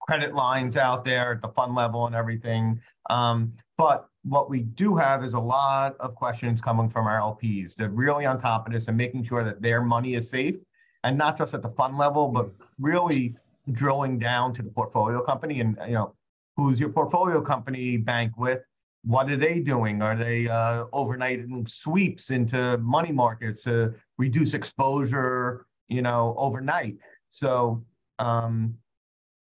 credit 0.01 0.35
lines 0.35 0.75
out 0.75 1.05
there 1.05 1.33
at 1.33 1.41
the 1.41 1.47
fund 1.49 1.73
level 1.73 2.05
and 2.05 2.15
everything. 2.15 2.81
Um, 3.09 3.53
but 3.77 4.09
what 4.23 4.49
we 4.49 4.61
do 4.61 4.95
have 4.95 5.23
is 5.23 5.33
a 5.33 5.39
lot 5.39 5.95
of 5.99 6.15
questions 6.15 6.59
coming 6.59 6.89
from 6.89 7.07
our 7.07 7.19
LPs. 7.19 7.75
They're 7.75 7.89
really 7.89 8.25
on 8.25 8.39
top 8.41 8.67
of 8.67 8.73
this 8.73 8.87
and 8.87 8.97
making 8.97 9.23
sure 9.23 9.43
that 9.43 9.61
their 9.61 9.81
money 9.81 10.15
is 10.15 10.29
safe, 10.29 10.55
and 11.03 11.17
not 11.17 11.37
just 11.37 11.53
at 11.53 11.61
the 11.61 11.69
fund 11.69 11.97
level, 11.97 12.27
but 12.27 12.51
really 12.79 13.35
drilling 13.71 14.19
down 14.19 14.53
to 14.53 14.61
the 14.61 14.69
portfolio 14.69 15.21
company 15.21 15.59
and 15.59 15.77
you 15.85 15.93
know 15.93 16.15
who's 16.55 16.79
your 16.79 16.89
portfolio 16.89 17.41
company 17.41 17.97
bank 17.97 18.31
with 18.37 18.61
what 19.07 19.31
are 19.31 19.37
they 19.37 19.61
doing? 19.61 20.01
Are 20.01 20.17
they 20.17 20.49
uh, 20.49 20.85
overnighting 20.93 21.69
sweeps 21.69 22.29
into 22.29 22.77
money 22.79 23.13
markets 23.13 23.63
to 23.63 23.93
reduce 24.17 24.53
exposure, 24.53 25.65
you 25.87 26.01
know, 26.01 26.35
overnight? 26.37 26.97
So, 27.29 27.85
um, 28.19 28.75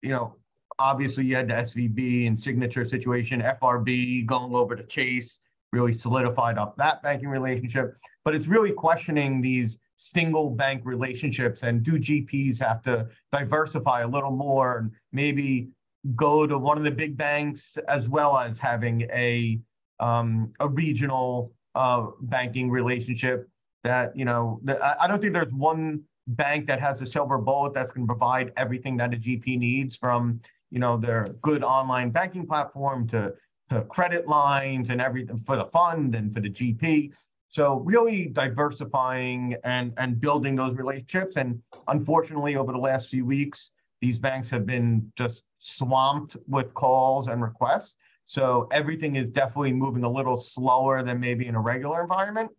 you 0.01 0.09
know, 0.09 0.35
obviously 0.79 1.23
you 1.23 1.35
had 1.35 1.47
the 1.47 1.53
SVB 1.53 2.27
and 2.27 2.37
signature 2.37 2.83
situation, 2.83 3.41
FRB 3.41 4.25
going 4.25 4.53
over 4.53 4.75
to 4.75 4.83
Chase 4.83 5.39
really 5.71 5.93
solidified 5.93 6.57
up 6.57 6.75
that 6.77 7.01
banking 7.01 7.29
relationship. 7.29 7.95
But 8.25 8.35
it's 8.35 8.47
really 8.47 8.71
questioning 8.71 9.41
these 9.41 9.79
single 9.95 10.49
bank 10.49 10.81
relationships 10.83 11.63
and 11.63 11.83
do 11.83 11.93
GPs 11.93 12.59
have 12.59 12.81
to 12.83 13.07
diversify 13.31 14.01
a 14.01 14.07
little 14.07 14.31
more 14.31 14.79
and 14.79 14.91
maybe 15.13 15.69
go 16.15 16.45
to 16.45 16.57
one 16.57 16.77
of 16.77 16.83
the 16.83 16.91
big 16.91 17.15
banks 17.15 17.77
as 17.87 18.09
well 18.09 18.37
as 18.37 18.59
having 18.59 19.01
a 19.13 19.59
um, 19.99 20.51
a 20.59 20.67
regional 20.67 21.53
uh, 21.75 22.07
banking 22.21 22.69
relationship 22.69 23.47
that 23.83 24.15
you 24.15 24.25
know 24.25 24.59
I 24.99 25.07
don't 25.07 25.21
think 25.21 25.33
there's 25.33 25.53
one 25.53 26.01
bank 26.27 26.67
that 26.67 26.79
has 26.79 27.01
a 27.01 27.05
silver 27.05 27.37
bullet 27.37 27.73
that's 27.73 27.91
going 27.91 28.07
to 28.07 28.11
provide 28.11 28.51
everything 28.57 28.97
that 28.97 29.13
a 29.13 29.17
GP 29.17 29.57
needs 29.57 29.95
from 29.95 30.39
you 30.71 30.79
know 30.79 30.97
their 30.97 31.29
good 31.41 31.63
online 31.63 32.09
banking 32.09 32.45
platform 32.45 33.07
to 33.09 33.33
to 33.69 33.81
credit 33.83 34.27
lines 34.27 34.89
and 34.89 35.01
everything 35.01 35.39
for 35.39 35.55
the 35.55 35.65
fund 35.65 36.15
and 36.15 36.33
for 36.33 36.41
the 36.41 36.49
GP. 36.49 37.11
So 37.49 37.79
really 37.79 38.27
diversifying 38.27 39.55
and 39.63 39.93
and 39.97 40.19
building 40.19 40.55
those 40.55 40.75
relationships. 40.75 41.37
And 41.37 41.61
unfortunately, 41.87 42.55
over 42.55 42.71
the 42.71 42.79
last 42.79 43.09
few 43.09 43.25
weeks, 43.25 43.71
these 44.01 44.19
banks 44.19 44.49
have 44.49 44.65
been 44.65 45.11
just 45.15 45.43
swamped 45.63 46.37
with 46.47 46.73
calls 46.73 47.27
and 47.27 47.41
requests. 47.41 47.97
So 48.25 48.67
everything 48.71 49.15
is 49.15 49.29
definitely 49.29 49.73
moving 49.73 50.03
a 50.03 50.09
little 50.09 50.37
slower 50.37 51.03
than 51.03 51.19
maybe 51.19 51.47
in 51.47 51.55
a 51.55 51.61
regular 51.61 52.01
environment. 52.01 52.51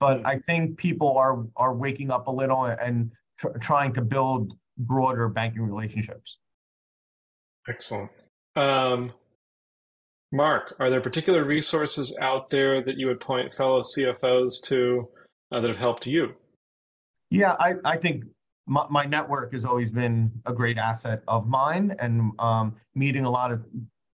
But 0.00 0.24
I 0.24 0.38
think 0.46 0.78
people 0.78 1.16
are 1.16 1.44
are 1.56 1.74
waking 1.74 2.10
up 2.10 2.28
a 2.28 2.30
little 2.30 2.66
and 2.66 3.10
tr- 3.38 3.58
trying 3.60 3.92
to 3.94 4.02
build 4.02 4.52
broader 4.76 5.28
banking 5.28 5.62
relationships. 5.62 6.38
Excellent. 7.68 8.10
Um, 8.54 9.12
Mark, 10.30 10.76
are 10.78 10.90
there 10.90 11.00
particular 11.00 11.44
resources 11.44 12.16
out 12.20 12.48
there 12.50 12.82
that 12.82 12.96
you 12.96 13.06
would 13.08 13.20
point 13.20 13.50
fellow 13.50 13.80
CFOs 13.80 14.62
to 14.64 15.08
uh, 15.50 15.60
that 15.60 15.68
have 15.68 15.76
helped 15.76 16.06
you? 16.06 16.34
Yeah, 17.30 17.56
I, 17.58 17.74
I 17.84 17.96
think 17.96 18.24
my, 18.68 18.86
my 18.90 19.04
network 19.04 19.52
has 19.52 19.64
always 19.64 19.90
been 19.90 20.30
a 20.46 20.52
great 20.52 20.78
asset 20.78 21.22
of 21.26 21.46
mine 21.46 21.96
and 21.98 22.32
um, 22.38 22.76
meeting 22.94 23.24
a 23.24 23.30
lot 23.30 23.50
of 23.50 23.64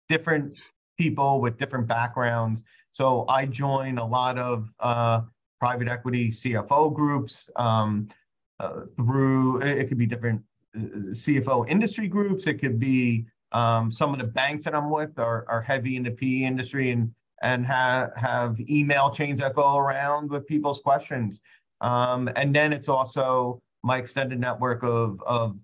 different 0.08 0.60
people 0.96 1.40
with 1.40 1.58
different 1.58 1.86
backgrounds. 1.86 2.64
So 2.92 3.26
I 3.28 3.46
join 3.46 3.98
a 3.98 4.06
lot 4.06 4.38
of 4.38 4.70
uh, 4.80 5.22
private 5.60 5.88
equity 5.88 6.30
CFO 6.30 6.94
groups 6.94 7.50
um, 7.56 8.08
uh, 8.60 8.82
through, 8.96 9.60
it 9.62 9.88
could 9.88 9.98
be 9.98 10.06
different 10.06 10.40
uh, 10.76 10.80
CFO 11.10 11.68
industry 11.68 12.06
groups. 12.06 12.46
It 12.46 12.54
could 12.54 12.78
be 12.78 13.26
um, 13.52 13.90
some 13.90 14.12
of 14.12 14.18
the 14.18 14.26
banks 14.26 14.64
that 14.64 14.74
I'm 14.74 14.90
with 14.90 15.18
are, 15.18 15.44
are 15.48 15.62
heavy 15.62 15.96
in 15.96 16.04
the 16.04 16.10
PE 16.10 16.44
industry 16.44 16.90
and 16.90 17.12
and 17.42 17.66
have 17.66 18.10
have 18.16 18.58
email 18.70 19.10
chains 19.10 19.40
that 19.40 19.54
go 19.54 19.76
around 19.76 20.30
with 20.30 20.46
people's 20.46 20.80
questions. 20.80 21.42
Um, 21.80 22.30
and 22.36 22.54
then 22.54 22.72
it's 22.72 22.88
also 22.88 23.60
my 23.84 23.98
extended 23.98 24.40
network 24.40 24.82
of 24.82 25.22
of 25.22 25.56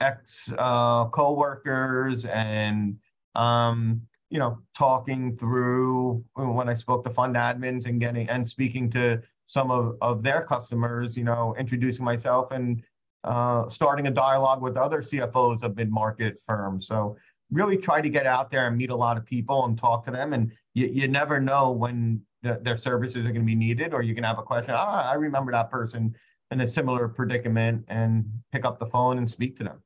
ex 0.00 0.52
uh, 0.58 1.04
coworkers 1.06 2.24
and 2.24 2.96
um, 3.34 4.00
you 4.30 4.38
know 4.38 4.58
talking 4.76 5.36
through 5.36 6.24
when 6.34 6.68
I 6.68 6.74
spoke 6.74 7.04
to 7.04 7.10
fund 7.10 7.36
admins 7.36 7.86
and 7.86 8.00
getting 8.00 8.28
and 8.28 8.48
speaking 8.48 8.90
to 8.92 9.22
some 9.46 9.70
of, 9.70 9.96
of 10.02 10.22
their 10.22 10.42
customers, 10.42 11.16
you 11.16 11.24
know, 11.24 11.54
introducing 11.58 12.04
myself 12.04 12.50
and 12.50 12.82
uh, 13.24 13.68
starting 13.70 14.06
a 14.06 14.10
dialogue 14.10 14.60
with 14.60 14.76
other 14.76 15.02
CFOs 15.02 15.62
of 15.62 15.74
mid-market 15.74 16.36
firms. 16.46 16.86
So 16.86 17.16
really 17.50 17.78
try 17.78 18.02
to 18.02 18.10
get 18.10 18.26
out 18.26 18.50
there 18.50 18.66
and 18.66 18.76
meet 18.76 18.90
a 18.90 18.96
lot 18.96 19.16
of 19.16 19.24
people 19.24 19.64
and 19.64 19.78
talk 19.78 20.04
to 20.04 20.10
them. 20.10 20.34
And 20.34 20.52
you, 20.74 20.88
you 20.88 21.08
never 21.08 21.40
know 21.40 21.70
when 21.70 22.20
the, 22.42 22.60
their 22.62 22.76
services 22.76 23.24
are 23.24 23.32
going 23.32 23.40
to 23.40 23.40
be 23.40 23.54
needed, 23.54 23.94
or 23.94 24.02
you 24.02 24.14
can 24.14 24.22
have 24.22 24.38
a 24.38 24.42
question. 24.42 24.74
Ah, 24.76 25.10
I 25.10 25.14
remember 25.14 25.50
that 25.52 25.70
person 25.70 26.14
in 26.50 26.60
a 26.60 26.66
similar 26.66 27.08
predicament 27.08 27.84
and 27.88 28.40
pick 28.52 28.64
up 28.64 28.78
the 28.78 28.86
phone 28.86 29.18
and 29.18 29.28
speak 29.28 29.56
to 29.58 29.64
them. 29.64 29.82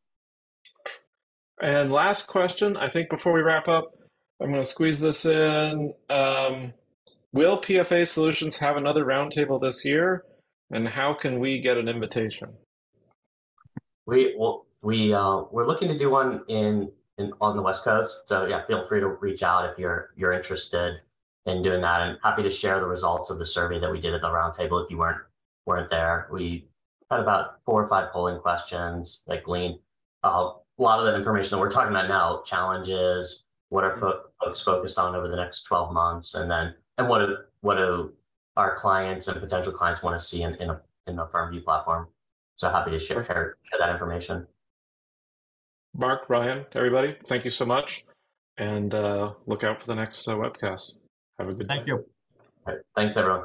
And 1.61 1.93
last 1.93 2.27
question, 2.27 2.77
I 2.77 2.91
think 2.91 3.09
before 3.09 3.33
we 3.33 3.41
wrap 3.41 3.69
up, 3.69 3.93
I'm 4.41 4.51
going 4.51 4.63
to 4.63 4.69
squeeze 4.69 5.01
this 5.01 5.25
in. 5.25 5.95
Um, 6.11 6.73
will 7.33 7.61
PFA 7.61 8.07
Solutions 8.07 8.57
have 8.59 8.77
another 8.77 9.05
roundtable 9.05 9.61
this 9.61 9.85
year? 9.85 10.25
And 10.71 10.89
how 10.89 11.15
can 11.15 11.39
we 11.39 11.61
get 11.61 11.77
an 11.77 11.89
invitation? 11.89 12.55
We 14.07 14.35
well, 14.37 14.67
we 14.83 15.15
uh, 15.15 15.43
we're 15.53 15.67
looking 15.67 15.89
to 15.89 15.99
do 15.99 16.11
one 16.11 16.43
in, 16.49 16.91
in 17.19 17.33
on 17.41 17.57
the 17.57 17.63
West 17.63 17.85
Coast. 17.85 18.23
So 18.27 18.47
yeah, 18.47 18.67
feel 18.67 18.89
free 18.89 19.01
to 19.01 19.09
reach 19.09 19.43
out 19.43 19.71
if 19.71 19.79
you're 19.79 20.11
you're 20.17 20.33
interested 20.33 20.95
in 21.47 21.63
doing 21.63 21.83
that. 21.83 22.01
And 22.01 22.19
happy 22.25 22.43
to 22.43 22.51
share 22.51 22.81
the 22.81 22.87
results 22.87 23.31
of 23.31 23.39
the 23.39 23.47
survey 23.47 23.79
that 23.79 23.93
we 23.93 24.01
did 24.01 24.15
at 24.15 24.23
the 24.23 24.29
roundtable 24.29 24.83
if 24.83 24.91
you 24.91 24.99
weren't 24.99 25.19
weren't 25.67 25.91
there. 25.91 26.29
We 26.33 26.69
had 27.11 27.21
about 27.21 27.61
four 27.65 27.83
or 27.83 27.89
five 27.89 28.11
polling 28.13 28.41
questions 28.41 29.23
that 29.27 29.45
gleaned 29.45 29.79
uh, 30.25 30.53
a 30.79 30.83
lot 30.83 30.99
of 30.99 31.07
the 31.07 31.17
information 31.17 31.51
that 31.51 31.59
we're 31.59 31.71
talking 31.71 31.91
about 31.91 32.09
now, 32.09 32.43
challenges, 32.47 33.45
what 33.69 33.85
are 33.85 33.97
fo- 33.97 34.23
folks 34.43 34.61
focused 34.61 34.99
on 34.99 35.15
over 35.15 35.29
the 35.29 35.37
next 35.37 35.63
12 35.65 35.93
months, 35.93 36.35
and 36.35 36.51
then 36.51 36.75
and 36.99 37.09
what 37.09 37.19
do 37.19 37.37
what 37.61 37.77
do 37.77 38.13
our 38.57 38.77
clients 38.77 39.29
and 39.29 39.41
potential 39.41 39.73
clients 39.73 40.03
want 40.03 40.19
to 40.19 40.25
see 40.25 40.43
in 40.43 40.55
in 40.57 40.71
a 40.71 40.81
in 41.07 41.17
the 41.17 41.27
FirmView 41.27 41.65
platform. 41.65 42.09
So 42.57 42.71
happy 42.71 42.91
to 42.93 42.99
share, 42.99 43.25
share 43.25 43.57
that 43.79 43.91
information. 43.91 44.47
Mark, 45.95 46.29
Ryan, 46.29 46.65
everybody, 46.75 47.17
thank 47.27 47.45
you 47.45 47.51
so 47.51 47.67
much, 47.67 48.05
and 48.57 48.95
uh, 48.95 49.33
look 49.47 49.65
out 49.65 49.81
for 49.81 49.87
the 49.87 49.95
next 49.95 50.27
uh, 50.29 50.37
webcast. 50.37 50.99
Have 51.39 51.49
a 51.49 51.55
good 51.55 51.69
Thank 51.69 51.87
day. 51.87 51.93
you. 51.93 52.05
Right. 52.67 52.79
Thanks, 52.95 53.17
everyone. 53.17 53.45